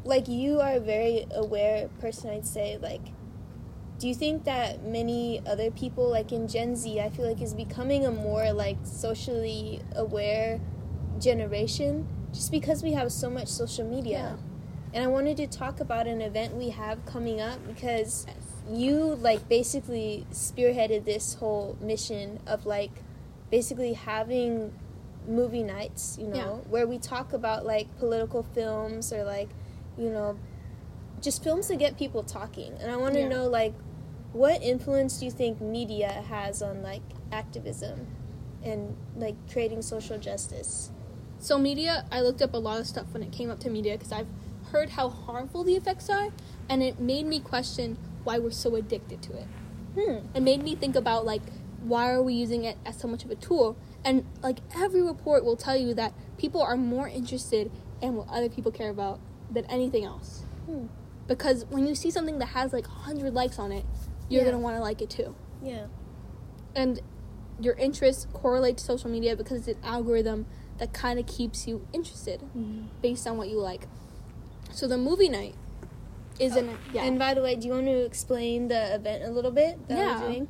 like 0.07 0.29
you 0.29 0.61
are 0.61 0.75
a 0.75 0.81
very 0.81 1.27
aware 1.35 1.89
person 2.01 2.31
I'd 2.31 2.47
say 2.47 2.79
like 2.81 3.03
do 3.99 4.07
you 4.09 4.15
think 4.15 4.45
that 4.45 4.85
many 4.85 5.43
other 5.47 5.71
people 5.71 6.09
like 6.11 6.33
in 6.33 6.49
Gen 6.49 6.77
Z 6.77 7.01
I 7.01 7.11
feel 7.11 7.27
like 7.27 7.41
is 7.41 7.55
becoming 7.55 8.05
a 8.07 8.11
more 8.11 8.53
like 8.53 8.79
socially 8.85 9.81
aware 9.95 10.61
generation 11.19 12.07
just 12.33 12.51
because 12.51 12.83
we 12.83 12.93
have 12.93 13.11
so 13.11 13.31
much 13.31 13.49
social 13.49 13.85
media. 13.89 14.19
yeah. 14.19 14.37
And 14.93 15.05
I 15.05 15.09
wanted 15.09 15.37
to 15.39 15.47
talk 15.47 15.81
about 15.81 16.07
an 16.07 16.21
event 16.21 16.55
we 16.55 16.71
have 16.71 17.05
coming 17.07 17.41
up 17.41 17.59
because 17.67 18.27
you 18.71 19.15
like 19.17 19.49
basically 19.49 20.27
spearheaded 20.31 21.05
this 21.05 21.35
whole 21.35 21.77
mission 21.81 22.41
of 22.47 22.67
like 22.67 22.91
basically 23.51 23.93
having 23.95 24.73
movie 25.27 25.63
nights, 25.63 26.17
you 26.21 26.27
know, 26.29 26.37
Yeah. 26.37 26.71
where 26.71 26.87
we 26.87 26.99
talk 26.99 27.33
about 27.33 27.67
like 27.67 27.95
political 27.99 28.43
films 28.43 29.13
or 29.13 29.25
like, 29.25 29.49
you 29.99 30.11
know, 30.11 30.39
just 31.21 31.43
films 31.43 31.69
to 31.69 31.77
get 31.77 31.97
people 31.99 32.23
talking. 32.23 32.73
And 32.81 32.91
I 32.91 32.97
want 32.97 33.15
to 33.15 33.21
Yeah. 33.21 33.29
know 33.29 33.47
like 33.47 33.75
what 34.33 34.63
influence 34.63 35.19
do 35.19 35.25
you 35.25 35.31
think 35.31 35.61
media 35.61 36.11
has 36.29 36.61
on 36.63 36.83
like 36.83 37.03
activism 37.33 38.07
and 38.63 38.95
like 39.17 39.35
creating 39.51 39.83
social 39.83 40.19
justice? 40.19 40.91
So 41.39 41.59
media, 41.59 42.05
I 42.11 42.21
looked 42.21 42.43
up 42.43 42.55
a 42.55 42.59
lot 42.59 42.81
of 42.81 42.87
stuff 42.87 43.13
when 43.13 43.23
it 43.23 43.33
came 43.33 43.51
up 43.51 43.61
to 43.61 43.71
media 43.71 43.95
because 43.97 44.13
I've 44.13 44.27
heard 44.73 44.91
how 44.91 45.09
harmful 45.09 45.65
the 45.65 45.75
effects 45.77 46.11
are, 46.11 46.31
and 46.69 46.83
it 46.83 46.99
made 46.99 47.25
me 47.27 47.41
question 47.41 47.97
why 48.25 48.39
we're 48.39 48.51
so 48.51 48.75
addicted 48.75 49.23
to 49.23 49.33
it. 49.37 49.47
Hmm. 49.95 50.27
It 50.35 50.43
made 50.43 50.63
me 50.63 50.75
think 50.75 50.97
about 50.97 51.25
like 51.25 51.43
why 51.83 52.11
are 52.11 52.23
we 52.23 52.35
using 52.35 52.65
it 52.65 52.77
as 52.85 52.99
so 52.99 53.07
much 53.07 53.25
of 53.25 53.31
a 53.31 53.37
tool? 53.37 53.77
And 54.05 54.25
like 54.43 54.59
every 54.75 55.03
report 55.03 55.45
will 55.45 55.57
tell 55.57 55.77
you 55.77 55.95
that 55.95 56.13
people 56.37 56.61
are 56.61 56.77
more 56.77 57.09
interested 57.09 57.71
in 58.03 58.17
what 58.17 58.29
other 58.29 58.49
people 58.49 58.73
care 58.73 58.91
about 58.91 59.21
than 59.51 59.65
anything 59.67 60.05
else. 60.05 60.45
Hmm. 60.67 60.87
Because 61.27 61.65
when 61.67 61.87
you 61.87 61.95
see 61.95 62.11
something 62.11 62.39
that 62.39 62.47
has 62.47 62.73
like 62.73 62.87
100 62.87 63.33
likes 63.35 63.59
on 63.59 63.73
it, 63.73 63.85
you're 64.29 64.43
Yeah. 64.43 64.51
going 64.51 64.61
to 64.61 64.63
want 64.63 64.77
to 64.77 64.81
like 64.81 65.03
it 65.03 65.11
too. 65.11 65.35
Yeah. 65.63 65.87
And 66.75 67.01
your 67.61 67.75
interests 67.75 68.27
correlate 68.33 68.77
to 68.79 68.85
social 68.85 69.11
media 69.11 69.35
because 69.37 69.67
it's 69.67 69.79
an 69.79 69.85
algorithm 69.85 70.47
that 70.79 70.93
kind 70.93 71.19
of 71.19 71.27
keeps 71.27 71.67
you 71.67 71.87
interested 71.93 72.43
based 73.01 73.27
on 73.27 73.39
what 73.39 73.49
you 73.49 73.59
like. 73.59 73.89
So 74.73 74.87
the 74.87 74.99
movie 74.99 75.29
night 75.31 75.55
is 76.39 76.55
an 76.55 76.77
yeah. 76.93 77.05
And 77.05 77.19
by 77.19 77.33
the 77.33 77.41
way, 77.41 77.57
do 77.57 77.67
you 77.67 77.73
want 77.73 77.87
to 77.87 78.05
explain 78.05 78.69
the 78.69 78.95
event 78.95 79.25
a 79.25 79.31
little 79.31 79.51
bit 79.51 79.89
that 79.89 79.97
Yeah. 79.97 80.21
we're 80.21 80.29
doing? 80.29 80.49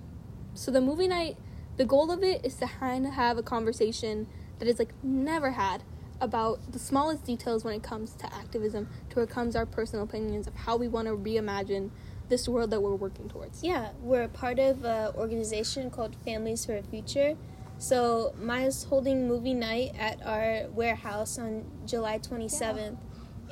So 0.54 0.70
the 0.72 0.80
movie 0.80 1.06
night, 1.06 1.36
the 1.76 1.84
goal 1.84 2.10
of 2.10 2.24
it 2.24 2.44
is 2.44 2.54
to 2.56 2.66
kind 2.66 3.06
of 3.06 3.12
have 3.12 3.38
a 3.38 3.42
conversation 3.42 4.26
that 4.58 4.66
is 4.66 4.78
like 4.80 4.92
never 5.04 5.52
had 5.52 5.84
about 6.20 6.72
the 6.72 6.78
smallest 6.78 7.24
details 7.24 7.64
when 7.64 7.74
it 7.74 7.82
comes 7.82 8.12
to 8.14 8.34
activism, 8.34 8.88
to 9.10 9.16
where 9.16 9.24
it 9.24 9.30
comes 9.30 9.54
our 9.56 9.66
personal 9.66 10.04
opinions 10.04 10.46
of 10.46 10.54
how 10.54 10.76
we 10.76 10.88
want 10.88 11.08
to 11.08 11.14
reimagine 11.16 11.90
this 12.28 12.48
world 12.48 12.70
that 12.70 12.80
we're 12.80 12.94
working 12.94 13.28
towards. 13.28 13.62
Yeah, 13.62 13.90
we're 14.00 14.22
a 14.22 14.28
part 14.28 14.58
of 14.58 14.84
an 14.84 15.14
organization 15.14 15.90
called 15.90 16.16
Families 16.24 16.64
for 16.64 16.76
a 16.76 16.82
Future. 16.82 17.36
So 17.78 18.34
Maya's 18.40 18.84
holding 18.84 19.28
movie 19.28 19.54
night 19.54 19.92
at 19.98 20.24
our 20.24 20.66
warehouse 20.70 21.38
on 21.38 21.64
July 21.86 22.18
27th. 22.18 22.96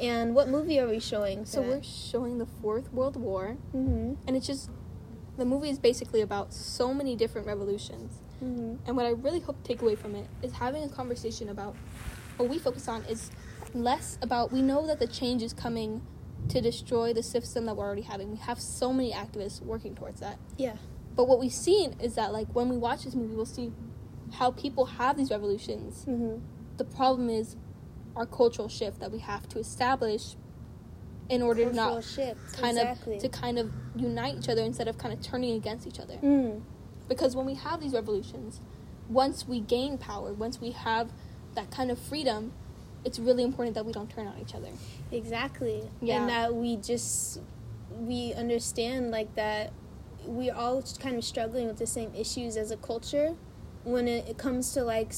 And 0.01 0.35
what 0.35 0.49
movie 0.49 0.81
are 0.81 0.89
we 0.89 0.99
showing? 0.99 1.45
So 1.45 1.63
we're 1.63 1.83
showing 1.83 2.39
the 2.39 2.47
Fourth 2.47 2.93
World 2.93 3.17
War, 3.17 3.57
Mm-hmm. 3.75 4.15
and 4.27 4.37
it's 4.37 4.47
just 4.47 4.71
the 5.37 5.45
movie 5.45 5.69
is 5.69 5.79
basically 5.79 6.21
about 6.21 6.53
so 6.53 6.93
many 6.93 7.15
different 7.15 7.47
revolutions. 7.47 8.19
Mm-hmm. 8.43 8.77
And 8.87 8.97
what 8.97 9.07
I 9.07 9.11
really 9.11 9.41
hope 9.41 9.63
to 9.63 9.69
take 9.69 9.83
away 9.83 9.95
from 9.95 10.17
it 10.17 10.27
is 10.43 10.53
having 10.53 10.83
a 10.83 10.89
conversation 10.89 11.49
about 11.49 11.77
what 12.37 12.49
we 12.49 12.59
focus 12.59 12.89
on 12.89 13.03
is 13.05 13.31
less 13.75 14.19
about 14.23 14.53
we 14.53 14.63
know 14.63 14.87
that 14.87 14.99
the 14.99 15.07
change 15.07 15.43
is 15.43 15.53
coming 15.53 16.03
to 16.49 16.61
destroy 16.61 17.13
the 17.13 17.23
system 17.23 17.65
that 17.67 17.75
we're 17.77 17.85
already 17.85 18.03
having. 18.03 18.31
We 18.31 18.37
have 18.39 18.61
so 18.61 18.93
many 18.93 19.13
activists 19.13 19.63
working 19.63 19.95
towards 19.95 20.21
that. 20.21 20.39
Yeah. 20.59 20.77
But 21.17 21.27
what 21.29 21.39
we've 21.41 21.53
seen 21.53 21.95
is 22.01 22.15
that 22.17 22.33
like 22.33 22.49
when 22.55 22.69
we 22.69 22.77
watch 22.77 23.05
this 23.05 23.15
movie 23.15 23.35
we'll 23.35 23.47
see 23.47 23.73
how 24.35 24.51
people 24.51 24.85
have 24.87 25.17
these 25.17 25.31
revolutions. 25.31 26.05
Mm-hmm. 26.09 26.41
The 26.77 26.85
problem 26.85 27.31
is 27.31 27.57
our 28.17 28.27
cultural 28.27 28.69
shift 28.69 29.01
that 29.01 29.11
we 29.11 29.19
have 29.21 29.49
to 29.51 29.59
establish 29.59 30.37
in 31.29 31.41
order 31.41 31.65
to 31.65 31.73
not 31.75 32.05
shift. 32.05 32.39
kind 32.61 32.77
exactly. 32.77 33.17
of 33.17 33.23
to 33.23 33.29
kind 33.29 33.59
of 33.59 33.73
unite 33.97 34.37
each 34.37 34.49
other 34.49 34.63
instead 34.63 34.87
of 34.89 34.99
kind 34.99 35.13
of 35.15 35.23
turning 35.23 35.55
against 35.55 35.87
each 35.87 35.99
other 35.99 36.15
Mm. 36.23 36.61
because 37.09 37.35
when 37.35 37.47
we 37.47 37.55
have 37.55 37.81
these 37.81 37.95
revolutions 37.95 38.61
once 39.09 39.49
we 39.49 39.59
gain 39.61 39.97
power 39.97 40.35
once 40.35 40.61
we 40.61 40.73
have 40.73 41.11
that 41.55 41.71
kind 41.71 41.91
of 41.91 41.99
freedom 41.99 42.53
it's 43.05 43.19
really 43.19 43.43
important 43.43 43.75
that 43.75 43.85
we 43.85 43.93
don't 43.93 44.09
turn 44.11 44.27
on 44.27 44.35
each 44.41 44.55
other 44.55 44.69
Exactly. 45.13 45.83
Yeah. 46.01 46.21
And 46.21 46.29
that 46.29 46.55
we 46.55 46.77
just 46.77 47.41
we 48.01 48.33
understand 48.35 49.11
like 49.11 49.35
that 49.37 49.73
we're 50.27 50.55
all 50.55 50.83
kind 50.99 51.17
of 51.17 51.25
struggling 51.25 51.67
with 51.67 51.79
the 51.79 51.87
same 51.87 52.13
issues 52.15 52.57
as 52.57 52.71
a 52.71 52.77
culture 52.79 53.35
when 53.85 54.09
it, 54.09 54.27
it 54.29 54.39
comes 54.39 54.73
to 54.73 54.83
like 54.83 55.13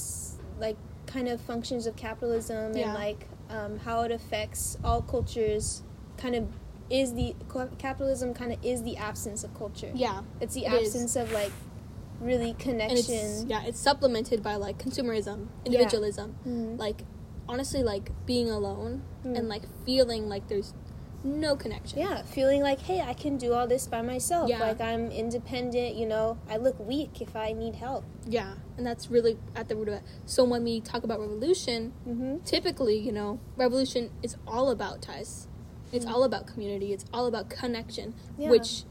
like 0.59 0.77
kind 1.07 1.29
of 1.29 1.40
functions 1.40 1.87
of 1.87 1.96
capitalism 1.96 2.77
Yeah. 2.77 2.85
and 2.87 2.94
like 2.94 3.29
um, 3.49 3.79
how 3.79 4.03
it 4.03 4.11
affects 4.11 4.77
all 4.85 5.01
cultures 5.03 5.83
kind 6.18 6.35
of 6.35 6.49
is 6.90 7.14
the 7.14 7.35
capitalism 7.79 8.35
kind 8.35 8.53
of 8.53 8.64
is 8.64 8.83
the 8.83 8.96
absence 8.96 9.44
of 9.44 9.55
culture 9.57 9.90
yeah 9.94 10.22
it's 10.40 10.55
the 10.55 10.66
it 10.66 10.72
is. 10.72 10.88
absence 10.94 11.16
of 11.16 11.31
like 11.33 11.53
really 12.20 12.50
and 12.50 12.57
it's 12.57 12.62
connection 13.07 13.48
yeah 13.48 13.62
it's 13.64 13.79
supplemented 13.79 14.42
by 14.42 14.55
like 14.57 14.79
consumerism 14.79 15.48
Yeah. 15.48 15.66
individualism 15.66 16.37
Mhm. 16.46 16.79
like 16.79 17.05
honestly 17.48 17.83
like 17.83 18.11
being 18.26 18.50
alone 18.50 19.02
Mm. 19.24 19.38
and 19.38 19.48
like 19.48 19.62
feeling 19.85 20.29
like 20.29 20.48
there's 20.48 20.72
no 21.24 21.57
connection 21.57 21.98
Yeah, 21.98 22.22
feeling 22.22 22.62
like, 22.62 22.79
hey, 22.83 23.00
I 23.00 23.12
can 23.12 23.37
do 23.37 23.52
all 23.52 23.66
this 23.66 23.88
by 23.88 24.00
myself. 24.00 24.48
Yeah. 24.48 24.61
Like 24.61 24.81
I'm 24.81 25.11
independent, 25.11 25.96
you 25.96 26.07
know, 26.07 26.38
I 26.48 26.57
look 26.57 26.79
weak 26.79 27.20
if 27.20 27.35
I 27.35 27.52
need 27.52 27.74
help. 27.76 28.05
yeah 28.29 28.55
and 28.76 28.87
that's 28.87 29.11
really 29.11 29.37
at 29.57 29.68
the 29.68 29.74
root 29.74 29.88
of 29.88 29.94
it 29.94 30.02
so 30.26 30.44
when 30.44 30.62
we 30.62 30.81
talk 30.81 31.02
about 31.02 31.18
revolution 31.18 31.92
Mm-hmm. 32.09 32.38
typically, 32.44 32.96
you 32.98 33.11
know, 33.12 33.40
revolution 33.57 34.11
is 34.22 34.37
all 34.46 34.70
about 34.70 35.02
ties. 35.02 35.48
It's 35.92 36.05
Mhm. 36.05 36.12
all 36.12 36.22
about 36.24 36.46
community. 36.46 36.92
It's 36.92 37.05
all 37.12 37.26
about 37.26 37.48
connection, 37.48 38.14
Yeah. 38.38 38.50
which 38.50 38.85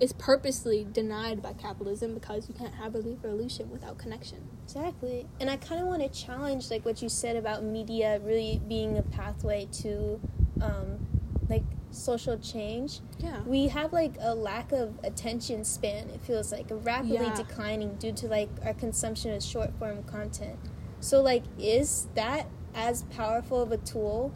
is 0.00 0.12
purposely 0.12 0.86
denied 0.92 1.42
by 1.42 1.52
capitalism 1.52 2.14
because 2.14 2.48
you 2.48 2.54
can't 2.54 2.74
have 2.74 2.94
a 2.94 3.00
revolution 3.00 3.70
without 3.70 3.96
connection. 3.98 4.38
Exactly. 4.64 5.26
And 5.40 5.48
I 5.48 5.56
kind 5.56 5.80
of 5.80 5.86
want 5.86 6.02
to 6.02 6.08
challenge 6.08 6.70
like 6.70 6.84
what 6.84 7.00
you 7.02 7.08
said 7.08 7.36
about 7.36 7.62
media 7.62 8.20
really 8.22 8.60
being 8.66 8.98
a 8.98 9.02
pathway 9.02 9.68
to 9.82 10.20
um, 10.60 11.06
like 11.48 11.62
social 11.90 12.38
change. 12.38 13.00
Yeah. 13.18 13.40
We 13.42 13.68
have 13.68 13.92
like 13.92 14.14
a 14.20 14.34
lack 14.34 14.72
of 14.72 14.98
attention 15.04 15.64
span. 15.64 16.10
It 16.10 16.22
feels 16.22 16.50
like 16.50 16.66
rapidly 16.70 17.26
Yeah. 17.26 17.36
declining 17.36 17.94
due 17.96 18.12
to 18.14 18.26
like 18.26 18.50
our 18.64 18.74
consumption 18.74 19.32
of 19.32 19.42
short 19.42 19.72
form 19.78 20.02
content. 20.04 20.58
So 21.00 21.22
like 21.22 21.44
is 21.58 22.08
that 22.14 22.48
as 22.74 23.02
powerful 23.04 23.62
of 23.62 23.70
a 23.70 23.76
tool 23.78 24.32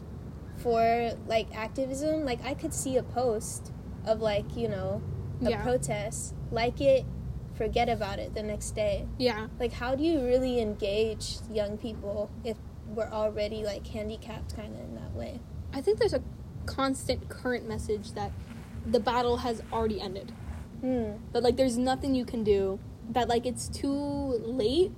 for 0.57 1.11
like 1.27 1.53
activism? 1.53 2.23
Like 2.23 2.43
I 2.45 2.53
could 2.53 2.73
see 2.73 2.95
a 2.97 3.03
post 3.03 3.73
of 4.05 4.21
like, 4.21 4.55
you 4.55 4.69
know, 4.69 5.01
a 5.41 5.49
Yeah. 5.51 5.63
protest, 5.63 6.33
like 6.51 6.81
it, 6.81 7.05
forget 7.53 7.89
about 7.89 8.19
it 8.19 8.33
the 8.33 8.43
next 8.43 8.71
day. 8.71 9.05
Yeah. 9.17 9.47
Like 9.59 9.73
how 9.73 9.95
do 9.95 10.03
you 10.03 10.23
really 10.23 10.59
engage 10.61 11.37
young 11.51 11.77
people 11.77 12.29
if 12.43 12.57
we're 12.95 13.09
already 13.09 13.63
like 13.63 13.85
handicapped 13.87 14.55
kind 14.55 14.73
of 14.73 14.81
in 14.81 14.95
that 14.95 15.13
way? 15.13 15.39
I 15.73 15.81
think 15.81 15.99
there's 15.99 16.13
a 16.13 16.23
constant 16.65 17.29
current 17.29 17.67
message 17.67 18.13
that 18.13 18.31
the 18.85 18.99
battle 18.99 19.37
has 19.37 19.61
already 19.71 19.99
ended. 19.99 20.31
Hmm. 20.81 21.11
That 21.33 21.43
like 21.43 21.57
there's 21.57 21.77
nothing 21.77 22.15
you 22.15 22.25
can 22.25 22.43
do. 22.43 22.79
That 23.09 23.27
like 23.27 23.45
it's 23.45 23.67
too 23.67 23.91
late 23.91 24.91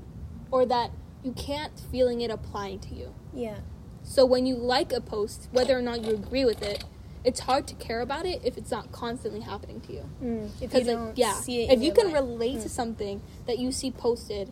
or 0.52 0.66
that 0.66 0.92
you 1.24 1.32
can't 1.34 1.80
feeling 1.92 2.22
it 2.22 2.30
applying 2.32 2.80
to 2.80 2.96
you. 2.96 3.14
Yeah. 3.34 3.60
So 4.04 4.26
when 4.26 4.46
you 4.46 4.56
like 4.56 4.92
a 4.92 5.02
post, 5.02 5.48
whether 5.52 5.78
or 5.78 5.82
not 5.82 6.04
you 6.04 6.14
agree 6.14 6.46
with 6.46 6.62
it, 6.62 6.84
it's 7.24 7.42
hard 7.42 7.68
to 7.68 7.76
care 7.76 8.02
about 8.02 8.26
it 8.26 8.42
if 8.44 8.58
it's 8.58 8.72
not 8.72 8.92
constantly 8.92 9.42
happening 9.42 9.80
to 9.82 9.94
you. 9.94 10.10
Mm. 10.24 10.50
If 10.62 10.74
you 10.74 10.84
like, 10.96 11.18
yeah, 11.18 11.40
if 11.48 11.82
you 11.82 11.92
can 11.92 12.06
life. 12.08 12.14
relate 12.16 12.58
Mm. 12.58 12.64
to 12.64 12.70
something 12.70 13.22
that 13.46 13.60
you 13.60 13.72
see 13.72 13.92
posted, 13.92 14.52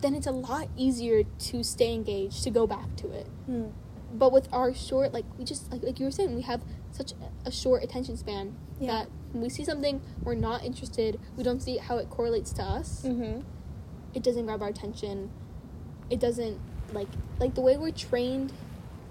then 0.00 0.14
it's 0.14 0.26
a 0.26 0.32
lot 0.32 0.68
easier 0.76 1.22
to 1.38 1.62
stay 1.62 1.94
engaged, 1.94 2.42
to 2.42 2.50
go 2.50 2.66
back 2.66 2.96
to 2.96 3.10
it. 3.12 3.26
Hmm. 3.46 3.66
But 4.12 4.32
with 4.32 4.48
our 4.52 4.74
short, 4.74 5.12
like 5.14 5.24
we 5.38 5.44
just 5.44 5.70
like 5.70 5.82
like 5.84 6.00
you 6.00 6.06
were 6.06 6.10
saying, 6.10 6.34
we 6.34 6.42
have 6.42 6.60
such 6.90 7.12
a 7.46 7.50
short 7.52 7.82
attention 7.84 8.16
span 8.16 8.56
Yeah. 8.80 8.86
that 8.92 9.08
when 9.32 9.42
we 9.44 9.48
see 9.48 9.64
something 9.64 10.00
we're 10.24 10.34
not 10.34 10.64
interested, 10.64 11.18
we 11.36 11.44
don't 11.44 11.62
see 11.62 11.76
how 11.78 11.98
it 11.98 12.10
correlates 12.10 12.52
to 12.54 12.62
us. 12.62 13.02
Mm-hmm. 13.06 13.40
It 14.14 14.22
doesn't 14.24 14.44
grab 14.44 14.60
our 14.60 14.68
attention. 14.68 15.30
It 16.10 16.18
doesn't 16.20 16.58
like 16.92 17.08
like 17.38 17.54
the 17.54 17.60
way 17.62 17.76
we're 17.76 17.92
trained, 17.92 18.52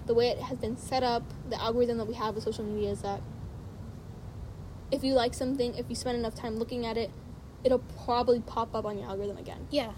the 0.06 0.14
way 0.14 0.28
it 0.28 0.38
has 0.38 0.58
been 0.58 0.76
set 0.76 1.02
up, 1.02 1.22
the 1.48 1.60
algorithm 1.60 1.98
that 1.98 2.06
we 2.06 2.14
have 2.14 2.34
with 2.34 2.44
social 2.44 2.64
media 2.64 2.90
is 2.90 3.02
that 3.02 3.20
if 4.90 5.02
you 5.02 5.14
like 5.14 5.34
something, 5.34 5.74
if 5.76 5.86
you 5.88 5.94
spend 5.94 6.18
enough 6.18 6.34
time 6.34 6.56
looking 6.56 6.84
at 6.86 6.96
it, 6.96 7.10
it'll 7.64 7.82
probably 8.04 8.40
pop 8.40 8.74
up 8.74 8.84
on 8.84 8.98
your 8.98 9.08
algorithm 9.08 9.38
again. 9.38 9.66
Yeah. 9.70 9.92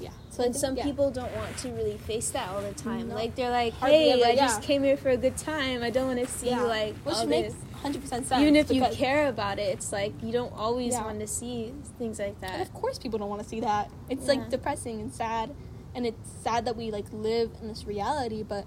Yeah. 0.00 0.10
So 0.30 0.42
and 0.42 0.52
think- 0.52 0.56
some 0.56 0.76
yeah. 0.76 0.84
people 0.84 1.10
don't 1.10 1.34
want 1.36 1.56
to 1.58 1.68
really 1.70 1.96
face 1.98 2.30
that 2.30 2.48
all 2.50 2.60
the 2.60 2.74
time. 2.74 3.08
No. 3.08 3.14
Like 3.14 3.34
they're 3.34 3.50
like, 3.50 3.72
"Hey, 3.74 4.12
ever, 4.12 4.24
I 4.24 4.30
yeah. 4.30 4.46
just 4.46 4.62
came 4.62 4.82
here 4.82 4.96
for 4.96 5.08
a 5.08 5.16
good 5.16 5.36
time. 5.36 5.82
I 5.82 5.90
don't 5.90 6.06
want 6.06 6.18
to 6.18 6.26
see 6.26 6.50
yeah. 6.50 6.62
like 6.62 6.94
which 6.96 7.14
all 7.14 7.26
makes 7.26 7.54
hundred 7.80 8.02
percent 8.02 8.26
sense. 8.26 8.42
Even 8.42 8.56
if 8.56 8.70
you 8.70 8.84
care 8.92 9.28
about 9.28 9.58
it, 9.58 9.72
it's 9.72 9.92
like 9.92 10.12
you 10.22 10.32
don't 10.32 10.52
always 10.52 10.94
want 10.94 11.20
to 11.20 11.26
see 11.26 11.72
things 11.98 12.18
like 12.18 12.36
And 12.42 12.60
that. 12.60 12.60
of 12.60 12.74
course, 12.74 12.98
people 12.98 13.18
don't 13.18 13.30
want 13.30 13.42
to 13.42 13.48
see 13.48 13.60
that. 13.60 13.90
It's 14.10 14.26
like 14.26 14.50
depressing 14.50 15.00
and 15.00 15.12
sad, 15.12 15.54
and 15.94 16.06
it's 16.06 16.30
sad 16.42 16.66
that 16.66 16.76
we 16.76 16.90
like 16.90 17.06
live 17.12 17.52
in 17.62 17.68
this 17.68 17.86
reality, 17.86 18.42
but 18.42 18.66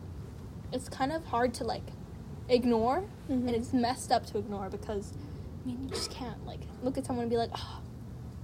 it's 0.72 0.90
kind 0.90 1.12
of 1.12 1.26
hard 1.26 1.54
to 1.56 1.64
like 1.64 1.84
ignore, 2.48 3.04
Mhm. 3.30 3.48
and 3.48 3.50
it's 3.52 3.74
messed 3.74 4.12
up 4.12 4.26
to 4.28 4.38
ignore 4.38 4.70
because 4.70 5.14
I 5.64 5.68
mean 5.68 5.84
you 5.84 5.90
just 5.90 6.12
can't 6.12 6.46
like 6.46 6.62
look 6.84 6.98
at 6.98 7.06
someone 7.06 7.24
and 7.24 7.30
be 7.30 7.38
like, 7.38 7.52
oh, 7.56 7.82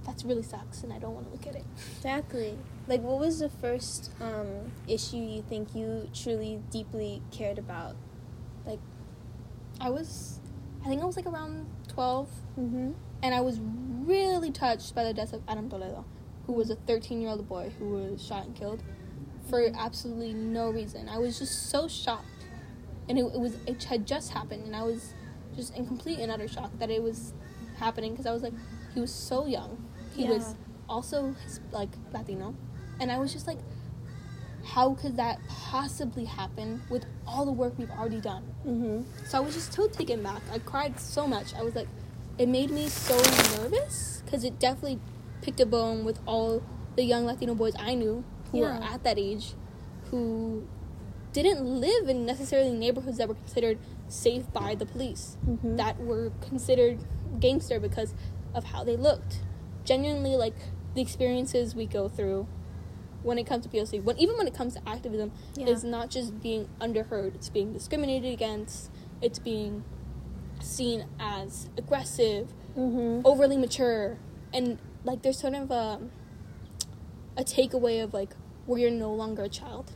that's 0.04 0.24
really 0.24 0.42
sucks, 0.42 0.82
and 0.84 0.92
I 0.92 0.98
don't 0.98 1.14
want 1.14 1.26
to 1.26 1.32
look 1.32 1.46
at 1.46 1.56
it. 1.56 1.64
Exactly. 1.96 2.56
Like, 2.86 3.02
what 3.02 3.18
was 3.18 3.40
the 3.40 3.48
first 3.48 4.12
um, 4.20 4.70
issue 4.86 5.16
you 5.16 5.42
think 5.42 5.74
you 5.74 6.08
truly, 6.14 6.60
deeply 6.70 7.22
cared 7.32 7.58
about? 7.58 7.96
Like, 8.64 8.78
I 9.80 9.90
was, 9.90 10.38
I 10.84 10.88
think 10.88 11.02
I 11.02 11.04
was 11.04 11.16
like 11.16 11.26
around 11.26 11.66
twelve, 11.88 12.28
mm-hmm. 12.58 12.92
and 13.22 13.34
I 13.34 13.40
was 13.40 13.58
really 13.60 14.52
touched 14.52 14.94
by 14.94 15.02
the 15.02 15.12
death 15.12 15.32
of 15.32 15.42
Adam 15.48 15.68
Toledo, 15.68 16.04
who 16.46 16.52
was 16.52 16.70
a 16.70 16.76
13 16.76 17.20
year 17.20 17.30
old 17.30 17.48
boy 17.48 17.72
who 17.76 17.90
was 17.90 18.24
shot 18.24 18.46
and 18.46 18.54
killed 18.54 18.84
for 19.48 19.70
absolutely 19.76 20.32
no 20.34 20.70
reason. 20.70 21.08
I 21.08 21.18
was 21.18 21.38
just 21.38 21.70
so 21.70 21.88
shocked, 21.88 22.44
and 23.08 23.18
it, 23.18 23.22
it 23.22 23.40
was 23.40 23.56
it 23.66 23.82
had 23.84 24.06
just 24.06 24.32
happened, 24.32 24.64
and 24.66 24.74
I 24.76 24.82
was 24.82 25.12
just 25.54 25.74
in 25.76 25.86
complete 25.86 26.18
and 26.18 26.30
utter 26.30 26.48
shock 26.48 26.70
that 26.78 26.90
it 26.90 27.02
was 27.02 27.32
happening 27.78 28.12
because 28.12 28.26
I 28.26 28.32
was 28.32 28.42
like, 28.42 28.52
he 28.94 29.00
was 29.00 29.12
so 29.12 29.46
young, 29.46 29.82
he 30.14 30.24
Yeah. 30.24 30.30
was 30.30 30.54
also 30.88 31.34
his, 31.44 31.60
like 31.72 31.90
Latino, 32.12 32.54
and 33.00 33.10
I 33.10 33.18
was 33.18 33.32
just 33.32 33.46
like, 33.46 33.58
how 34.64 34.94
could 34.94 35.16
that 35.16 35.38
possibly 35.48 36.24
happen 36.24 36.82
with 36.90 37.06
all 37.26 37.44
the 37.44 37.52
work 37.52 37.78
we've 37.78 37.90
already 37.90 38.20
done? 38.20 38.42
Mm-hmm. 38.66 39.02
So 39.26 39.38
I 39.38 39.40
was 39.40 39.54
just 39.54 39.72
so 39.72 39.86
taken 39.86 40.22
back. 40.22 40.42
I 40.52 40.58
cried 40.58 40.98
so 40.98 41.26
much. 41.26 41.54
I 41.54 41.62
was 41.62 41.74
like, 41.74 41.88
it 42.38 42.48
made 42.48 42.70
me 42.70 42.88
so 42.88 43.16
nervous 43.60 44.22
because 44.24 44.42
it 44.44 44.58
definitely 44.58 44.98
picked 45.40 45.60
a 45.60 45.66
bone 45.66 46.04
with 46.04 46.18
all 46.26 46.62
the 46.96 47.04
young 47.04 47.24
Latino 47.26 47.54
boys 47.54 47.74
I 47.78 47.94
knew 47.94 48.24
who 48.56 48.62
were 48.62 48.74
Yeah. 48.74 48.94
at 48.94 49.04
that 49.04 49.18
age, 49.18 49.54
who 50.10 50.64
didn't 51.32 51.80
live 51.80 52.08
in 52.08 52.24
necessarily 52.24 52.70
neighborhoods 52.72 53.18
that 53.18 53.28
were 53.28 53.34
considered 53.34 53.78
safe 54.08 54.50
by 54.52 54.74
the 54.74 54.86
police, 54.86 55.36
Mhm. 55.46 55.76
that 55.76 56.00
were 56.00 56.32
considered 56.40 56.98
gangster 57.40 57.78
because 57.80 58.14
of 58.54 58.64
how 58.64 58.82
they 58.84 58.96
looked. 58.96 59.42
Genuinely, 59.84 60.36
like 60.36 60.54
the 60.94 61.02
experiences 61.02 61.74
we 61.74 61.86
go 61.86 62.08
through 62.08 62.46
when 63.22 63.38
it 63.38 63.44
comes 63.46 63.64
to 63.64 63.68
POC, 63.68 64.00
when 64.00 64.16
even 64.18 64.36
when 64.38 64.46
it 64.46 64.54
comes 64.54 64.74
to 64.74 64.88
activism, 64.88 65.32
Yeah. 65.56 65.66
is 65.68 65.84
not 65.84 66.08
just 66.10 66.40
being 66.40 66.68
underheard; 66.80 67.34
it's 67.34 67.48
being 67.50 67.72
discriminated 67.72 68.32
against. 68.32 68.90
It's 69.20 69.38
being 69.38 69.84
seen 70.60 71.04
as 71.20 71.68
aggressive, 71.76 72.54
Mm-hmm. 72.76 73.26
overly 73.26 73.56
mature, 73.56 74.18
and 74.54 74.78
like 75.04 75.22
there's 75.22 75.38
sort 75.38 75.54
of 75.54 75.70
a 75.70 76.00
a 77.36 77.44
takeaway 77.44 78.02
of 78.02 78.14
like 78.14 78.34
where 78.66 78.78
you're 78.78 78.90
no 78.90 79.12
longer 79.12 79.44
a 79.44 79.48
child. 79.48 79.92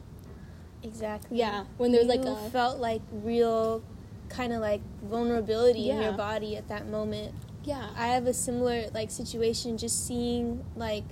Exactly. 0.82 1.38
Yeah, 1.38 1.64
when 1.76 1.92
there's 1.92 2.06
like 2.06 2.24
a 2.24 2.36
felt 2.50 2.78
like 2.78 3.02
real, 3.12 3.82
kind 4.28 4.52
of 4.52 4.60
like 4.60 4.80
vulnerability 5.02 5.90
in 5.90 6.00
your 6.00 6.12
body 6.12 6.56
at 6.56 6.68
that 6.68 6.86
moment. 6.88 7.34
yeah, 7.64 7.90
I 7.96 8.06
have 8.08 8.26
a 8.26 8.32
similar 8.32 8.88
like 8.94 9.10
situation 9.10 9.76
just 9.76 10.06
seeing 10.06 10.64
like 10.76 11.04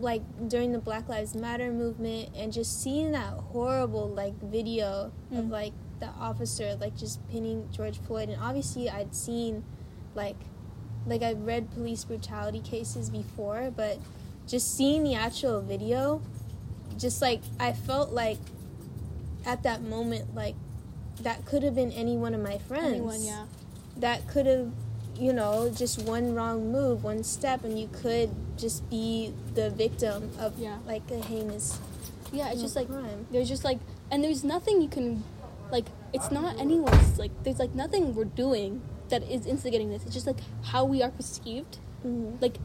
like 0.00 0.22
during 0.48 0.72
the 0.72 0.78
Black 0.78 1.08
Lives 1.08 1.34
Matter 1.34 1.72
movement 1.72 2.30
and 2.36 2.52
just 2.52 2.82
seeing 2.82 3.12
that 3.12 3.32
horrible 3.52 4.08
like 4.08 4.34
video 4.42 5.10
of 5.32 5.44
Mm. 5.46 5.50
like 5.50 5.72
the 6.00 6.08
officer 6.08 6.76
like 6.80 6.96
just 6.96 7.26
pinning 7.28 7.68
George 7.72 7.98
Floyd 7.98 8.28
and 8.28 8.40
obviously 8.42 8.88
I'd 8.90 9.14
seen 9.14 9.64
like 10.14 10.36
like 11.06 11.22
I've 11.22 11.40
read 11.46 11.70
police 11.70 12.04
brutality 12.04 12.60
cases 12.60 13.08
before 13.10 13.70
but 13.74 13.98
just 14.46 14.74
seeing 14.76 15.02
the 15.04 15.14
actual 15.14 15.60
video 15.62 16.20
just 17.00 17.20
like 17.22 17.40
I 17.58 17.72
felt 17.72 18.10
like 18.12 18.38
at 19.46 19.62
that 19.62 19.82
moment 19.82 20.34
like 20.34 20.54
that 21.22 21.44
could 21.46 21.62
have 21.62 21.74
been 21.74 21.90
any 21.92 22.16
one 22.16 22.34
of 22.34 22.40
my 22.40 22.58
friends 22.58 22.86
anyone, 22.94 23.22
yeah, 23.22 23.44
that 23.96 24.26
could 24.28 24.46
have, 24.46 24.70
you 25.18 25.32
know, 25.32 25.70
just 25.74 26.02
one 26.02 26.34
wrong 26.34 26.70
move, 26.72 27.02
one 27.04 27.22
step, 27.24 27.64
and 27.64 27.78
you 27.78 27.88
could 27.92 28.30
just 28.56 28.88
be 28.90 29.32
the 29.54 29.70
victim 29.70 30.30
of 30.38 30.58
Yeah. 30.58 30.78
like 30.86 31.10
a 31.10 31.18
heinous 31.20 31.78
yeah. 32.32 32.50
It's 32.52 32.60
just 32.60 32.76
like 32.76 32.86
crime. 32.88 33.26
there's 33.32 33.48
just 33.48 33.64
like, 33.64 33.78
and 34.10 34.22
there's 34.22 34.44
nothing 34.44 34.80
you 34.80 34.88
can, 34.88 35.24
like, 35.72 35.86
it's 36.12 36.30
not 36.30 36.58
anyone's 36.60 37.18
like 37.18 37.30
there's 37.44 37.58
like 37.58 37.74
nothing 37.74 38.14
we're 38.14 38.24
doing 38.24 38.82
that 39.10 39.22
is 39.24 39.46
instigating 39.46 39.90
this. 39.90 40.04
It's 40.04 40.14
just 40.14 40.26
like 40.26 40.38
how 40.64 40.84
we 40.84 41.02
are 41.02 41.10
perceived. 41.10 41.78
Mhm. 42.06 42.40
Like 42.40 42.56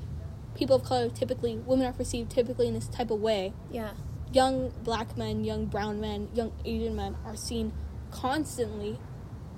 people 0.56 0.76
of 0.78 0.84
color 0.84 1.10
typically, 1.10 1.58
women 1.58 1.86
are 1.88 1.94
perceived 1.94 2.30
typically 2.32 2.68
in 2.68 2.74
this 2.74 2.88
type 2.88 3.12
of 3.12 3.20
way. 3.20 3.54
Yeah, 3.72 3.92
young 4.34 4.72
black 4.84 5.18
men, 5.18 5.44
young 5.44 5.66
brown 5.66 6.00
men, 6.02 6.28
young 6.34 6.52
Asian 6.66 6.96
men 6.96 7.16
are 7.26 7.36
seen 7.36 7.72
constantly 8.12 8.98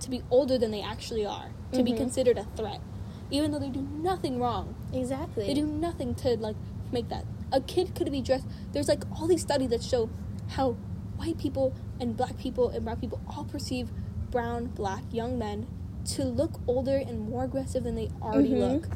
to 0.02 0.10
be 0.10 0.22
older 0.30 0.58
than 0.58 0.72
they 0.72 0.82
actually 0.82 1.26
are, 1.26 1.52
to 1.72 1.84
be 1.84 1.92
Mhm. 1.94 1.98
considered 1.98 2.38
a 2.38 2.44
threat, 2.56 2.82
even 3.32 3.52
though 3.52 3.60
they 3.60 3.70
do 3.70 3.82
nothing 3.82 4.40
wrong. 4.40 4.76
exactly. 4.94 5.46
They 5.46 5.54
do 5.54 5.66
nothing 5.66 6.16
to 6.16 6.38
like 6.38 6.56
make 6.92 7.10
that. 7.10 7.26
A 7.52 7.60
kid 7.62 7.94
could 7.96 8.12
be 8.12 8.22
dressed. 8.22 8.46
There's 8.72 8.88
like 8.88 9.04
all 9.16 9.28
these 9.28 9.42
studies 9.42 9.70
that 9.70 9.84
show 9.84 10.10
how 10.50 10.76
white 11.18 11.38
people 11.38 11.74
and 12.00 12.16
black 12.16 12.38
people 12.38 12.70
and 12.70 12.84
brown 12.86 12.98
people 12.98 13.20
all 13.28 13.44
perceive 13.46 13.92
brown, 14.32 14.68
black 14.68 15.04
young 15.12 15.38
men 15.38 15.68
to 16.06 16.24
look 16.24 16.60
older 16.68 16.96
and 16.96 17.30
more 17.30 17.44
aggressive 17.44 17.84
than 17.84 17.96
they 17.96 18.10
already 18.22 18.52
Mhm. 18.52 18.60
look. 18.74 18.90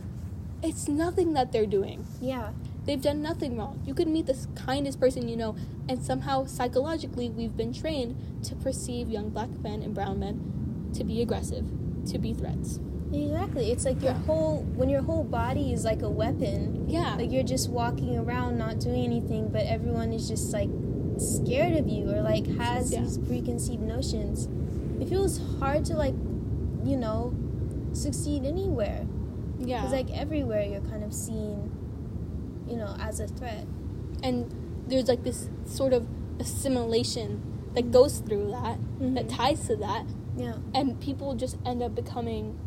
It's 0.63 0.87
nothing 0.87 1.33
that 1.33 1.51
they're 1.51 1.65
doing. 1.65 2.05
Yeah, 2.21 2.51
They've 2.91 3.01
done 3.01 3.21
nothing 3.21 3.55
wrong. 3.55 3.81
You 3.85 3.93
could 3.93 4.09
meet 4.09 4.25
the 4.25 4.35
kindest 4.53 4.99
person 4.99 5.29
you 5.29 5.37
know, 5.37 5.55
and 5.87 6.03
somehow 6.03 6.43
psychologically 6.43 7.29
we've 7.29 7.55
been 7.55 7.71
trained 7.71 8.17
to 8.43 8.55
perceive 8.55 9.07
young 9.09 9.29
black 9.29 9.47
men 9.63 9.81
and 9.81 9.95
brown 9.95 10.19
men 10.19 10.91
to 10.95 11.05
be 11.05 11.21
aggressive, 11.21 11.63
to 12.07 12.19
be 12.19 12.33
threats. 12.33 12.81
exactly. 13.13 13.71
It's 13.71 13.85
like 13.85 14.01
your 14.01 14.11
Yeah. 14.11 14.23
whole 14.23 14.63
when 14.75 14.89
your 14.89 15.03
whole 15.03 15.23
body 15.23 15.71
is 15.71 15.85
like 15.85 16.01
a 16.01 16.09
weapon. 16.09 16.89
Yeah. 16.89 17.15
Like 17.15 17.31
you're 17.31 17.43
just 17.43 17.69
walking 17.69 18.17
around 18.17 18.57
not 18.57 18.81
doing 18.81 19.05
anything, 19.05 19.47
but 19.47 19.61
everyone 19.67 20.11
is 20.11 20.27
just 20.27 20.51
like 20.51 20.69
scared 21.17 21.77
of 21.77 21.87
you 21.87 22.11
or 22.11 22.21
like 22.21 22.45
has 22.57 22.91
Yeah. 22.91 23.03
these 23.03 23.17
preconceived 23.19 23.83
notions. 23.83 24.49
It 24.99 25.07
feels 25.07 25.39
hard 25.61 25.85
to 25.85 25.93
like, 25.95 26.15
you 26.83 26.97
know, 26.97 27.33
succeed 27.93 28.43
anywhere. 28.43 29.07
yeah. 29.59 29.83
It's 29.85 29.93
like 29.93 30.11
everywhere 30.11 30.63
you're 30.63 30.81
kind 30.81 31.05
of 31.05 31.13
seen, 31.13 31.71
you 32.71 32.77
know, 32.77 32.95
as 32.99 33.19
a 33.19 33.27
threat. 33.27 33.65
and 34.23 34.53
there's 34.87 35.07
like 35.07 35.23
this 35.23 35.49
sort 35.65 35.93
of 35.93 36.05
assimilation 36.39 37.41
that 37.73 37.89
goes 37.91 38.19
through 38.19 38.51
that, 38.51 38.77
that 38.99 39.25
Mhm. 39.27 39.35
ties 39.35 39.65
to 39.67 39.75
that, 39.77 40.05
Yeah. 40.37 40.57
and 40.75 40.99
people 40.99 41.33
just 41.35 41.57
end 41.65 41.81
up 41.81 41.95
becoming 41.95 42.57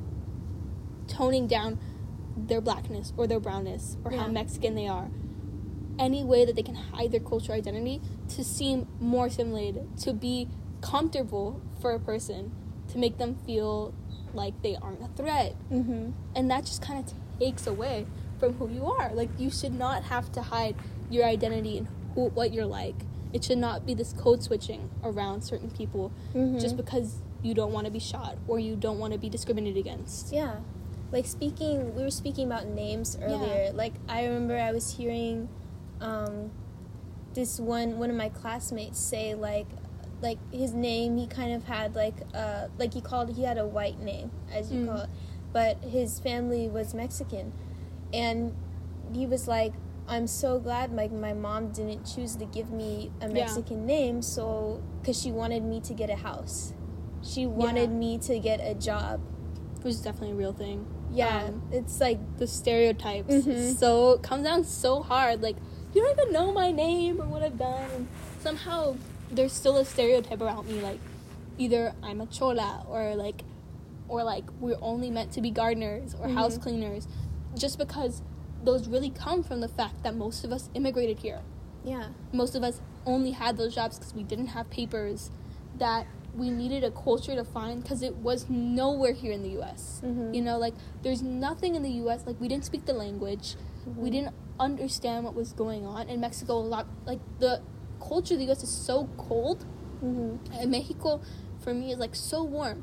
toning 1.06 1.46
down 1.46 1.78
their 2.36 2.60
blackness 2.60 3.12
or 3.16 3.26
their 3.28 3.38
brownness 3.38 3.96
or 4.04 4.10
how 4.12 4.26
Mexican 4.26 4.74
they 4.74 4.88
are. 4.88 5.10
Any 5.98 6.24
way 6.24 6.44
that 6.44 6.56
they 6.56 6.62
can 6.62 6.74
hide 6.74 7.12
their 7.12 7.20
cultural 7.20 7.56
identity 7.56 8.00
to 8.30 8.42
seem 8.42 8.88
more 8.98 9.26
assimilated, 9.26 9.96
to 9.98 10.12
be 10.12 10.48
comfortable 10.80 11.60
for 11.80 11.92
a 11.92 12.00
person, 12.00 12.50
to 12.88 12.98
make 12.98 13.18
them 13.18 13.36
feel 13.46 13.94
like 14.32 14.60
they 14.62 14.74
aren't 14.76 15.02
a 15.02 15.08
threat. 15.16 15.54
Mm-hmm. 15.70 16.10
And 16.34 16.50
that 16.50 16.64
just 16.64 16.82
kind 16.82 16.98
of 17.04 17.14
takes 17.38 17.66
away 17.68 18.06
from 18.44 18.54
who 18.54 18.68
you 18.74 18.86
are. 18.86 19.12
Like, 19.14 19.30
you 19.38 19.50
should 19.50 19.74
not 19.74 20.04
have 20.04 20.30
to 20.32 20.42
hide 20.42 20.76
your 21.10 21.24
identity 21.24 21.78
and 21.78 21.88
who, 22.14 22.26
what 22.30 22.52
you're 22.52 22.66
like. 22.66 22.94
It 23.32 23.42
should 23.44 23.58
not 23.58 23.84
be 23.86 23.94
this 23.94 24.12
code 24.12 24.42
switching 24.42 24.90
around 25.02 25.42
certain 25.42 25.70
people 25.70 26.12
Mhm. 26.34 26.60
just 26.60 26.76
because 26.76 27.16
you 27.42 27.52
don't 27.54 27.72
want 27.72 27.86
to 27.86 27.90
be 27.90 27.98
shot 27.98 28.36
or 28.46 28.58
you 28.60 28.76
don't 28.76 28.98
want 28.98 29.12
to 29.12 29.18
be 29.18 29.28
discriminated 29.28 29.78
against. 29.78 30.32
Yeah. 30.32 30.56
Like 31.10 31.26
speaking, 31.26 31.94
we 31.94 32.02
were 32.02 32.10
speaking 32.10 32.46
about 32.46 32.66
names 32.68 33.18
earlier. 33.20 33.72
Like 33.72 33.94
I 34.08 34.24
remember 34.24 34.56
I 34.56 34.72
was 34.72 34.96
hearing 34.96 35.48
um, 36.00 36.50
this 37.34 37.58
one 37.60 37.98
one 37.98 38.10
of 38.10 38.16
my 38.16 38.28
classmates 38.28 38.98
say 39.00 39.34
like 39.34 39.66
like 40.22 40.38
his 40.52 40.72
name 40.72 41.16
he 41.18 41.26
kind 41.26 41.52
of 41.52 41.64
had 41.64 41.94
like 41.94 42.14
uh 42.34 42.68
like 42.78 42.94
he 42.94 43.00
called 43.00 43.34
he 43.36 43.42
had 43.42 43.58
a 43.58 43.66
white 43.66 43.98
name 44.00 44.30
as 44.52 44.72
you 44.72 44.80
Mm. 44.80 44.86
call 44.88 45.00
it, 45.02 45.10
but 45.52 45.76
his 45.84 46.18
family 46.20 46.68
was 46.68 46.94
Mexican, 46.94 47.52
and 48.14 48.54
he 49.12 49.26
was 49.26 49.46
like. 49.48 49.74
I'm 50.06 50.26
so 50.26 50.58
glad 50.60 50.92
like 50.94 51.12
my 51.12 51.32
mom 51.32 51.62
didn't 51.72 52.04
choose 52.04 52.36
to 52.36 52.44
give 52.44 52.68
me 52.70 53.10
a 53.22 53.26
Yeah. 53.26 53.32
Mexican 53.32 53.86
name 53.86 54.20
so 54.20 54.82
cuz 55.02 55.18
she 55.18 55.32
wanted 55.32 55.62
me 55.64 55.80
to 55.80 55.94
get 55.94 56.10
a 56.10 56.14
house. 56.16 56.74
She 57.22 57.46
wanted 57.46 57.88
Yeah. 57.88 57.96
me 58.04 58.18
to 58.28 58.38
get 58.38 58.60
a 58.60 58.74
job. 58.74 59.20
it 59.78 59.84
was 59.92 60.02
definitely 60.02 60.32
a 60.32 60.34
real 60.44 60.52
thing. 60.52 60.84
Yeah, 61.10 61.44
Um, 61.46 61.62
it's 61.70 62.02
like 62.02 62.18
the 62.36 62.46
stereotypes 62.46 63.32
Mhm. 63.34 63.76
so 63.78 64.18
comes 64.18 64.44
down 64.44 64.64
so 64.64 65.00
hard. 65.00 65.40
Like 65.40 65.56
you 65.94 66.02
don't 66.02 66.12
even 66.20 66.32
know 66.34 66.52
my 66.52 66.70
name 66.70 67.14
or 67.22 67.26
what 67.26 67.42
I've 67.42 67.56
done, 67.58 67.88
and 67.96 68.06
somehow 68.42 68.96
there's 69.32 69.54
still 69.54 69.76
a 69.78 69.86
stereotype 69.86 70.42
around 70.42 70.66
me. 70.68 70.82
Like 70.82 71.00
either 71.56 71.94
I'm 72.02 72.20
a 72.20 72.26
chola 72.26 72.84
or 72.90 73.14
like, 73.16 73.42
or 74.06 74.22
like 74.22 74.44
we're 74.60 74.76
only 74.82 75.10
meant 75.10 75.32
to 75.32 75.40
be 75.40 75.50
gardeners 75.50 76.14
or 76.20 76.28
house 76.28 76.58
Mhm. 76.58 76.62
cleaners, 76.62 77.08
just 77.56 77.78
because 77.78 78.22
those 78.64 78.88
really 78.88 79.10
come 79.10 79.42
from 79.42 79.60
the 79.60 79.68
fact 79.68 80.02
that 80.02 80.14
most 80.14 80.44
of 80.44 80.52
us 80.52 80.70
immigrated 80.74 81.18
here. 81.18 81.40
yeah, 81.84 82.08
Most 82.32 82.54
of 82.54 82.62
us 82.64 82.80
only 83.04 83.32
had 83.32 83.56
those 83.58 83.74
jobs 83.74 83.98
because 83.98 84.14
we 84.14 84.22
didn't 84.22 84.48
have 84.48 84.70
papers. 84.70 85.30
That 85.78 86.06
we 86.36 86.50
needed 86.50 86.82
a 86.84 86.90
culture 86.90 87.34
to 87.34 87.44
find 87.44 87.82
because 87.82 88.00
it 88.02 88.16
was 88.16 88.46
nowhere 88.48 89.12
here 89.12 89.32
in 89.32 89.42
the 89.42 89.50
U.S. 89.60 90.00
Mhm. 90.04 90.34
You 90.34 90.40
know, 90.42 90.56
like 90.58 90.74
there's 91.02 91.20
nothing 91.22 91.74
in 91.74 91.82
the 91.82 91.90
U.S. 92.04 92.24
Like 92.26 92.40
we 92.40 92.48
didn't 92.48 92.64
speak 92.64 92.86
the 92.86 92.92
language, 92.94 93.56
we 93.86 94.08
Mhm. 94.08 94.12
didn't 94.12 94.34
understand 94.58 95.24
what 95.24 95.34
was 95.34 95.52
going 95.52 95.84
on 95.84 96.08
in 96.08 96.20
Mexico. 96.20 96.54
A 96.58 96.60
lot 96.74 96.86
like 97.06 97.20
the 97.40 97.60
culture 98.00 98.34
of 98.34 98.38
the 98.40 98.46
U.S. 98.46 98.62
is 98.62 98.70
so 98.70 99.08
cold, 99.18 99.64
hmm 100.00 100.36
and 100.52 100.70
Mexico, 100.70 101.20
for 101.60 101.74
me, 101.74 101.92
is 101.92 101.98
like 101.98 102.14
so 102.14 102.42
warm. 102.44 102.82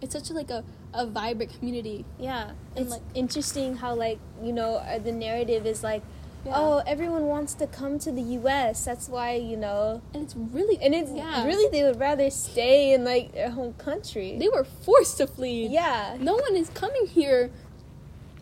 It's 0.00 0.12
such 0.14 0.30
a, 0.30 0.32
like 0.34 0.50
a, 0.50 0.64
a 0.94 1.06
vibrant 1.06 1.52
community. 1.58 2.04
yeah. 2.18 2.50
And, 2.74 2.86
It's 2.86 2.90
like- 2.90 3.02
interesting 3.14 3.76
how 3.76 3.94
like 3.94 4.18
you 4.42 4.52
know 4.52 4.74
uh, 4.76 4.98
the 4.98 5.12
narrative 5.12 5.66
is 5.66 5.82
like, 5.82 6.02
Yeah. 6.46 6.52
oh, 6.56 6.82
everyone 6.86 7.26
wants 7.26 7.52
to 7.54 7.66
come 7.66 7.98
to 8.00 8.10
the 8.12 8.22
U.S. 8.40 8.84
That's 8.84 9.08
why 9.08 9.34
you 9.34 9.56
know, 9.56 10.00
and 10.14 10.22
it's 10.22 10.34
really 10.36 10.78
and 10.82 10.94
it's 10.94 11.10
yeah. 11.12 11.44
really 11.44 11.68
they 11.70 11.82
would 11.84 12.00
rather 12.00 12.30
stay 12.30 12.92
in 12.94 13.04
like 13.04 13.32
their 13.32 13.50
home 13.50 13.74
country. 13.74 14.36
they 14.38 14.48
were 14.48 14.64
forced 14.64 15.18
to 15.18 15.26
flee. 15.26 15.66
yeah, 15.66 16.16
no 16.20 16.34
one 16.36 16.56
is 16.56 16.70
coming 16.70 17.06
here 17.06 17.50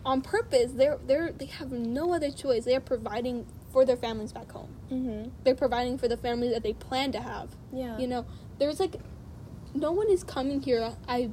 on 0.05 0.21
purpose. 0.23 0.73
They're 0.73 0.99
they're 1.07 1.33
they 1.33 1.47
have 1.47 1.73
no 1.73 2.13
other 2.15 2.31
choice. 2.31 2.65
They 2.65 2.77
are 2.77 2.81
providing 2.95 3.47
for 3.73 3.85
their 3.85 3.97
families 3.97 4.33
back 4.33 4.51
home. 4.53 4.69
Mhm. 4.91 5.31
They're 5.43 5.55
providing 5.57 5.99
for 5.99 6.07
the 6.09 6.17
family 6.17 6.49
that 6.51 6.63
they 6.63 6.73
plan 6.75 7.11
to 7.13 7.21
have. 7.21 7.49
Yeah. 7.73 7.99
You 7.99 8.07
know, 8.07 8.25
there's 8.59 8.79
like 8.79 8.97
no 9.75 9.91
one 9.93 10.09
is 10.09 10.23
coming 10.23 10.63
here. 10.63 10.93
I 11.09 11.31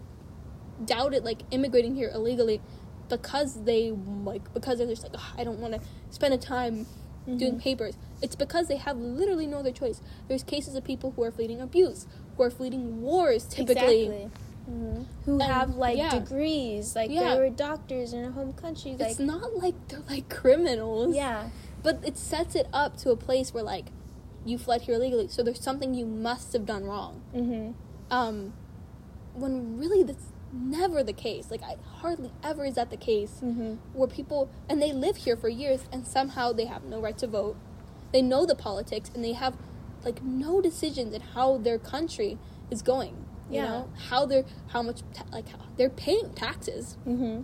doubt 0.85 1.13
it. 1.13 1.23
Like 1.23 1.41
immigrating 1.51 1.95
here 1.95 2.09
illegally 2.13 2.61
because 3.09 3.63
they 3.63 3.91
like 3.91 4.53
because 4.53 4.77
they're 4.77 4.87
just 4.87 5.03
like 5.03 5.13
"Ugh, 5.15 5.33
I 5.37 5.43
don't 5.43 5.59
want 5.59 5.73
to 5.73 5.81
spend 6.09 6.33
a 6.33 6.37
time 6.37 6.85
doing 7.25 7.55
Mhm. 7.55 7.61
papers. 7.61 7.95
It's 8.21 8.35
because 8.35 8.67
they 8.67 8.77
have 8.77 8.97
literally 8.97 9.47
no 9.47 9.59
other 9.59 9.71
choice. 9.71 10.01
There's 10.27 10.43
cases 10.43 10.75
of 10.75 10.83
people 10.83 11.11
who 11.15 11.23
are 11.23 11.31
fleeing 11.31 11.61
abuse, 11.61 12.05
who 12.35 12.43
are 12.43 12.49
fleeing 12.49 13.01
wars 13.01 13.45
typically. 13.45 14.03
Exactly. 14.05 14.29
Mhm. 14.69 15.05
Who 15.25 15.31
And, 15.33 15.41
have 15.43 15.75
like 15.75 15.97
yeah. 15.97 16.19
degrees, 16.19 16.95
like 16.95 17.11
Yeah. 17.11 17.33
they 17.35 17.39
were 17.39 17.49
doctors 17.49 18.13
in 18.13 18.23
a 18.25 18.31
home 18.31 18.53
country. 18.53 18.91
Like 18.99 19.11
It's 19.11 19.19
not 19.19 19.55
like 19.57 19.75
they're 19.89 20.01
like 20.09 20.29
criminals. 20.29 21.15
yeah, 21.15 21.49
But 21.81 21.99
it 22.05 22.17
sets 22.17 22.55
it 22.55 22.67
up 22.73 22.95
to 22.97 23.11
a 23.11 23.15
place 23.17 23.53
where 23.53 23.63
like 23.63 23.91
you 24.45 24.57
fled 24.57 24.81
here 24.83 24.95
illegally, 24.95 25.27
so 25.29 25.43
there's 25.43 25.61
something 25.61 25.93
you 25.93 26.05
must 26.05 26.51
have 26.53 26.65
done 26.65 26.83
wrong. 26.85 27.21
mm-hmm. 27.35 27.71
Um, 28.11 28.53
when 29.33 29.77
really 29.77 30.03
that's 30.03 30.25
never 30.53 31.03
the 31.03 31.13
case. 31.13 31.49
Like 31.51 31.63
I 31.63 31.77
hardly 31.97 32.31
ever 32.43 32.63
is 32.65 32.75
that 32.75 32.89
the 32.91 32.97
case 32.97 33.41
Mm-hmm. 33.43 33.73
where 33.97 34.07
people 34.07 34.49
and 34.69 34.81
they 34.81 34.93
live 34.93 35.17
here 35.17 35.35
for 35.35 35.49
years 35.49 35.81
and 35.91 36.05
somehow 36.07 36.53
they 36.53 36.65
have 36.65 36.83
no 36.83 37.01
right 37.01 37.17
to 37.17 37.27
vote. 37.27 37.57
They 38.11 38.21
know 38.21 38.45
the 38.45 38.55
politics 38.55 39.09
and 39.13 39.23
they 39.23 39.33
have 39.33 39.57
like 40.05 40.21
no 40.23 40.61
decisions 40.61 41.13
in 41.13 41.21
how 41.21 41.57
their 41.57 41.77
country 41.79 42.37
is 42.69 42.81
going. 42.81 43.25
You 43.49 43.57
Yeah. 43.57 43.65
know 43.67 43.89
how 44.09 44.25
they're 44.25 44.45
how 44.67 44.81
much 44.83 45.01
ta- 45.13 45.25
like 45.31 45.49
how 45.49 45.57
they're 45.77 45.89
paying 45.89 46.33
taxes. 46.33 46.97
Mm-hmm. 47.07 47.41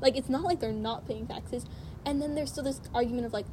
Like 0.00 0.16
it's 0.16 0.28
not 0.28 0.42
like 0.44 0.60
they're 0.60 0.72
not 0.72 1.06
paying 1.08 1.26
taxes. 1.26 1.64
And 2.04 2.22
then 2.22 2.34
there's 2.36 2.52
still 2.52 2.64
this 2.64 2.80
argument 2.94 3.26
of 3.26 3.32
like 3.32 3.46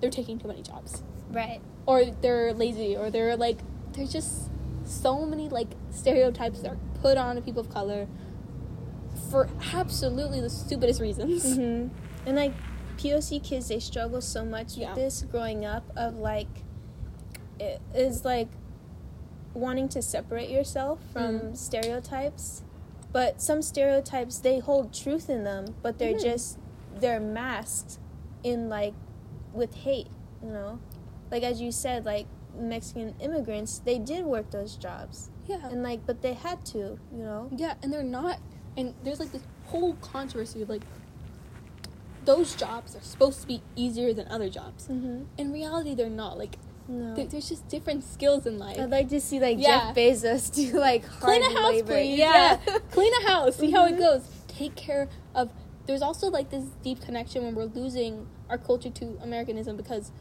they're 0.00 0.10
taking 0.10 0.38
too 0.38 0.48
many 0.48 0.62
jobs 0.62 1.02
Right. 1.30 1.60
or 1.86 2.04
they're 2.04 2.52
lazy 2.52 2.94
or 2.96 3.08
they're 3.10 3.36
like 3.36 3.58
there's 3.92 4.12
just 4.12 4.50
so 4.84 5.24
many 5.24 5.48
like 5.48 5.68
stereotypes 5.90 6.60
that 6.62 6.72
are 6.72 6.78
put 7.02 7.18
on 7.18 7.36
to 7.36 7.42
people 7.42 7.60
of 7.60 7.68
color 7.70 8.06
for 9.30 9.48
absolutely 9.74 10.40
the 10.40 10.50
stupidest 10.50 11.00
reasons. 11.00 11.56
Mm-hmm. 11.58 11.88
And 12.26 12.36
like 12.36 12.52
POC 12.98 13.42
kids, 13.42 13.66
they 13.68 13.80
struggle 13.80 14.20
so 14.20 14.44
much 14.44 14.76
Yeah. 14.76 14.90
with 14.94 14.96
this 14.96 15.22
growing 15.22 15.64
up. 15.64 15.82
Of 15.96 16.14
like, 16.14 16.46
it 17.58 17.80
is 17.92 18.24
like 18.24 18.46
wanting 19.54 19.88
to 19.88 20.00
separate 20.02 20.48
yourself 20.48 21.00
from 21.12 21.40
Mm. 21.40 21.56
stereotypes, 21.56 22.62
but 23.12 23.42
some 23.42 23.60
stereotypes 23.60 24.38
they 24.38 24.60
hold 24.60 24.92
truth 24.94 25.28
in 25.28 25.42
them, 25.42 25.74
but 25.82 25.98
they're 25.98 26.14
Mhm. 26.14 26.22
just 26.22 26.58
they're 27.00 27.18
masked 27.20 27.98
in 28.44 28.68
like 28.68 28.94
with 29.52 29.74
hate. 29.74 30.08
You 30.44 30.50
know, 30.50 30.78
like 31.32 31.42
as 31.42 31.60
you 31.60 31.72
said, 31.72 32.04
like 32.04 32.26
Mexican 32.56 33.14
immigrants, 33.20 33.80
they 33.80 33.98
did 33.98 34.24
work 34.26 34.50
those 34.52 34.76
jobs, 34.76 35.28
Yeah. 35.46 35.68
and 35.68 35.82
like, 35.82 36.06
but 36.06 36.22
they 36.22 36.34
had 36.34 36.64
to. 36.66 36.78
You 36.78 36.98
know. 37.12 37.48
Yeah, 37.54 37.74
and 37.82 37.92
they're 37.92 38.02
not 38.02 38.38
and 38.76 38.94
there's 39.04 39.20
like 39.20 39.32
this 39.32 39.42
whole 39.66 39.94
controversy 39.96 40.62
of 40.62 40.68
like 40.68 40.82
those 42.24 42.54
jobs 42.54 42.94
are 42.94 43.00
supposed 43.00 43.40
to 43.42 43.46
be 43.46 43.62
easier 43.74 44.12
than 44.14 44.28
other 44.28 44.48
jobs. 44.48 44.86
Mm-hmm. 44.86 45.24
In 45.38 45.52
reality, 45.52 45.94
they're 45.94 46.08
not. 46.08 46.38
Like 46.38 46.56
No. 46.88 47.14
there, 47.14 47.26
there's 47.26 47.48
just 47.48 47.66
different 47.68 48.04
skills 48.04 48.46
in 48.46 48.58
life. 48.58 48.78
I'd 48.78 48.90
like 48.90 49.08
to 49.08 49.20
see 49.20 49.40
like 49.40 49.58
Yeah. 49.58 49.92
Jeff 49.92 49.96
Bezos 49.96 50.54
do 50.54 50.78
like 50.78 51.04
hard 51.04 51.40
Clean 51.40 51.42
a 51.42 51.60
house, 51.60 51.72
labor. 51.72 51.92
please. 51.94 52.18
Yeah. 52.18 52.56
Clean 52.92 53.12
a 53.24 53.28
house. 53.28 53.56
See 53.56 53.70
how 53.72 53.86
it 53.86 53.94
Mhm. 53.96 53.98
goes. 53.98 54.28
Take 54.48 54.76
care 54.76 55.08
of. 55.34 55.50
There's 55.86 56.02
also 56.02 56.28
like 56.30 56.50
this 56.50 56.64
deep 56.84 57.00
connection 57.00 57.42
when 57.42 57.54
we're 57.56 57.64
losing 57.64 58.28
our 58.48 58.58
culture 58.58 58.90
to 58.90 59.18
Americanism 59.20 59.76
because 59.76 60.12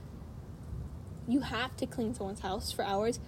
you 1.27 1.41
have 1.41 1.75
to 1.77 1.85
clean 1.85 2.13
someone's 2.15 2.39
house 2.39 2.71
for 2.71 2.83
hours, 2.83 3.19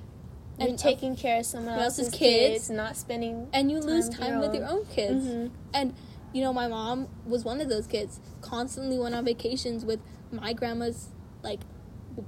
You're 0.60 0.70
and 0.70 0.78
taking 0.80 1.16
care 1.16 1.40
of 1.40 1.46
someone 1.46 1.80
else's 1.80 2.06
else's 2.08 2.20
kids. 2.20 2.54
kids, 2.54 2.70
not 2.70 2.96
spending. 2.96 3.48
and 3.54 3.72
you 3.72 3.80
lose 3.80 4.08
time 4.10 4.10
with 4.10 4.20
time 4.20 4.32
your 4.32 4.40
with 4.42 4.56
your 4.56 4.66
own. 4.70 4.78
own 4.80 4.86
kids. 4.86 5.26
Mhm. 5.26 5.52
And 5.74 5.94
you 6.34 6.42
know, 6.42 6.52
my 6.54 6.68
mom 6.68 7.08
was 7.28 7.44
one 7.46 7.60
of 7.62 7.70
those 7.70 7.86
kids. 7.88 8.20
Constantly 8.42 8.98
went 9.00 9.14
on 9.16 9.24
vacations 9.26 9.86
with 9.86 10.00
my 10.32 10.54
grandma's 10.54 11.10
like 11.44 11.62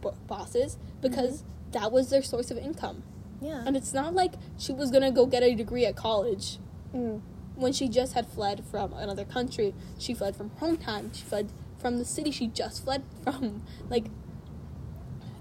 b- 0.01 0.09
bosses 0.27 0.77
because 1.01 1.43
that 1.71 1.91
was 1.91 2.09
their 2.09 2.21
source 2.23 2.51
of 2.51 2.57
income. 2.57 3.03
Yeah. 3.41 3.63
And 3.65 3.75
it's 3.75 3.93
not 3.93 4.13
like 4.13 4.33
she 4.57 4.73
was 4.73 4.91
gonna 4.91 5.11
go 5.11 5.25
get 5.25 5.43
a 5.43 5.53
degree 5.55 5.85
at 5.85 5.95
college 5.95 6.57
Mm. 6.93 7.21
when 7.55 7.73
she 7.73 7.87
just 7.89 8.13
had 8.13 8.25
fled 8.27 8.63
from 8.63 8.93
another 8.93 9.25
country. 9.25 9.73
She 9.97 10.13
fled 10.13 10.35
from 10.35 10.51
hometown. 10.61 11.13
She 11.13 11.23
fled 11.23 11.51
from 11.77 11.97
the 11.97 12.05
city 12.05 12.31
she 12.31 12.47
just 12.47 12.83
fled 12.83 13.03
from. 13.23 13.63
Like, 13.89 14.05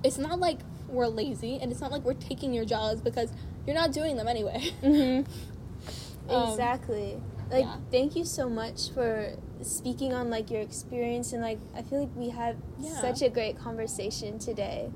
it's 0.03 0.19
not 0.19 0.39
like 0.41 0.61
we're 0.89 1.07
lazy, 1.09 1.59
and 1.61 1.71
it's 1.73 1.81
not 1.81 1.91
like 1.91 2.03
we're 2.05 2.15
taking 2.15 2.53
your 2.53 2.65
jobs 2.65 3.01
because 3.01 3.31
you're 3.67 3.75
not 3.77 3.93
doing 3.93 4.17
them 4.17 4.29
anyway. 4.29 4.61
Mhm. 4.83 5.27
Um, 6.29 6.51
exactly. 6.51 7.21
Like, 7.51 7.65
yeah. 7.65 7.77
thank 7.91 8.17
you 8.17 8.25
so 8.25 8.49
much 8.49 8.91
for 8.91 9.37
speaking 9.61 10.15
on 10.15 10.31
like 10.31 10.51
your 10.51 10.61
experience 10.63 11.33
and 11.35 11.43
like 11.43 11.59
I 11.77 11.83
feel 11.83 12.01
like 12.01 12.17
we 12.17 12.31
had 12.31 12.57
Yeah. 12.79 13.01
such 13.01 13.21
a 13.23 13.29
great 13.29 13.59
conversation 13.59 14.39
today, 14.39 14.91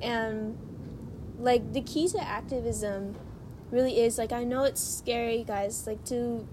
and 0.00 0.56
like 1.38 1.72
the 1.72 1.80
key 1.82 2.08
to 2.08 2.20
activism 2.22 3.16
really 3.70 4.00
is 4.00 4.16
like 4.18 4.32
I 4.32 4.44
know 4.44 4.64
it's 4.64 4.82
scary, 4.82 5.44
guys, 5.44 5.86
like 5.86 6.04
to 6.06 6.46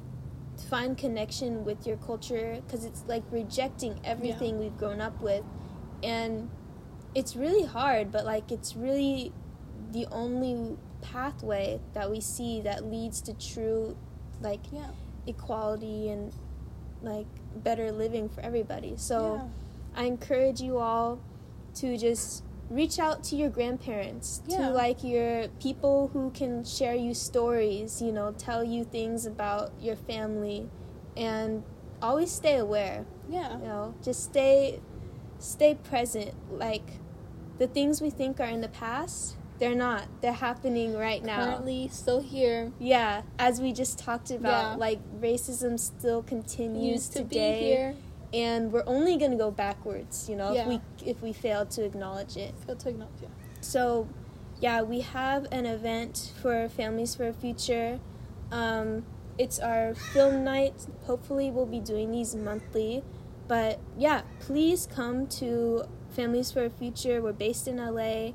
find 0.69 0.97
connection 0.97 1.63
with 1.63 1.85
your 1.87 1.97
culture 1.97 2.61
because 2.65 2.83
it's 2.83 3.03
like 3.07 3.23
rejecting 3.31 3.99
everything 4.03 4.59
we've 4.59 4.77
grown 4.77 4.99
up 5.01 5.21
with, 5.21 5.43
and 6.03 6.49
it's 7.17 7.35
really 7.35 7.65
hard, 7.65 8.11
but 8.11 8.25
like 8.25 8.51
it's 8.51 8.75
really 8.75 9.33
the 9.91 10.05
only 10.11 10.77
pathway 11.01 11.79
that 11.93 12.11
we 12.11 12.21
see 12.21 12.61
that 12.61 12.85
leads 12.85 13.21
to 13.21 13.33
true 13.33 13.97
like 14.39 14.59
yeah. 14.71 14.91
equality 15.25 16.09
and 16.09 16.31
like 17.01 17.25
better 17.55 17.91
living 17.91 18.29
for 18.29 18.41
everybody. 18.41 18.93
So 18.97 19.41
yeah. 19.95 20.01
I 20.03 20.05
encourage 20.05 20.61
you 20.61 20.77
all 20.77 21.19
to 21.75 21.97
just 21.97 22.43
reach 22.69 22.99
out 22.99 23.23
to 23.23 23.35
your 23.35 23.49
grandparents, 23.49 24.43
Yeah. 24.45 24.57
to 24.57 24.69
like 24.69 25.03
your 25.03 25.47
people 25.59 26.11
who 26.13 26.29
can 26.29 26.63
share 26.63 26.93
you 26.95 27.15
stories, 27.15 27.99
you 27.99 28.11
know, 28.11 28.31
tell 28.37 28.63
you 28.63 28.83
things 28.83 29.25
about 29.25 29.71
your 29.81 29.95
family 29.95 30.69
and 31.15 31.63
always 31.99 32.29
stay 32.29 32.57
aware, 32.57 33.05
Yeah. 33.27 33.57
you 33.57 33.65
know, 33.65 33.95
just 34.03 34.23
stay 34.23 34.81
stay 35.39 35.75
present 35.75 36.33
like 36.51 36.99
the 37.57 37.67
things 37.67 38.01
we 38.01 38.09
think 38.09 38.39
are 38.39 38.45
in 38.47 38.61
the 38.61 38.67
past, 38.69 39.35
they're 39.59 39.75
not. 39.75 40.03
They're 40.21 40.31
happening 40.33 40.95
right 40.95 41.23
now. 41.23 41.43
Currently 41.45 41.87
still 41.91 42.21
here. 42.21 42.71
Yeah, 42.79 43.23
as 43.39 43.59
we 43.59 43.73
just 43.73 43.97
talked 43.97 44.29
about, 44.31 44.73
Yeah. 44.73 44.75
like 44.75 44.99
racism 45.19 45.79
still 45.79 46.21
continues 46.21 46.91
Used 46.93 47.13
to 47.13 47.19
today, 47.23 47.59
be 47.59 47.65
here. 47.65 47.95
and 48.33 48.71
we're 48.71 48.83
only 48.85 49.17
gonna 49.17 49.35
go 49.35 49.49
backwards. 49.51 50.29
You 50.29 50.35
know, 50.35 50.53
Yeah. 50.53 50.61
if 50.61 50.67
we 50.67 50.81
if 51.05 51.21
we 51.23 51.33
fail 51.33 51.65
to 51.65 51.83
acknowledge 51.83 52.37
it. 52.37 52.53
Feel 52.65 52.75
technology. 52.75 53.15
Yeah. 53.23 53.29
So, 53.61 54.07
yeah, 54.59 54.81
we 54.83 54.99
have 55.01 55.47
an 55.51 55.65
event 55.65 56.33
for 56.41 56.69
Families 56.69 57.15
for 57.15 57.27
a 57.27 57.33
Future. 57.33 57.99
Um, 58.51 59.05
it's 59.39 59.59
our 59.59 59.93
film 59.95 60.43
night. 60.43 60.85
Hopefully, 61.05 61.49
we'll 61.51 61.65
be 61.65 61.79
doing 61.79 62.11
these 62.11 62.35
monthly. 62.35 63.03
But 63.47 63.79
yeah, 63.97 64.21
please 64.39 64.87
come 64.87 65.25
to 65.41 65.85
Families 66.17 66.51
for 66.51 66.65
a 66.65 66.69
Future. 66.71 67.21
We're 67.21 67.31
based 67.31 67.67
in 67.67 67.77
LA. 67.77 68.31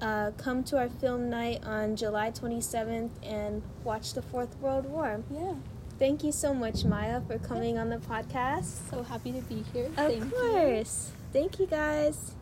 Uh, 0.00 0.30
come 0.38 0.64
to 0.64 0.78
our 0.78 0.88
film 0.88 1.28
night 1.28 1.62
on 1.62 1.94
July 1.94 2.30
27th 2.30 3.10
and 3.22 3.62
watch 3.84 4.14
the 4.14 4.22
Fourth 4.22 4.56
World 4.60 4.86
War. 4.86 5.22
Yeah. 5.30 5.56
Thank 5.98 6.24
you 6.24 6.32
so 6.32 6.54
much, 6.54 6.86
Maya, 6.86 7.20
for 7.20 7.38
coming 7.38 7.76
on 7.76 7.90
the 7.90 7.98
podcast. 7.98 8.88
So 8.90 9.02
happy 9.02 9.32
to 9.32 9.42
be 9.42 9.62
here. 9.74 9.86
Of 9.88 9.94
Thank 9.96 10.24
you. 10.24 10.30
course. 10.30 11.12
Thank 11.30 11.58
you, 11.58 11.66
guys. 11.66 12.32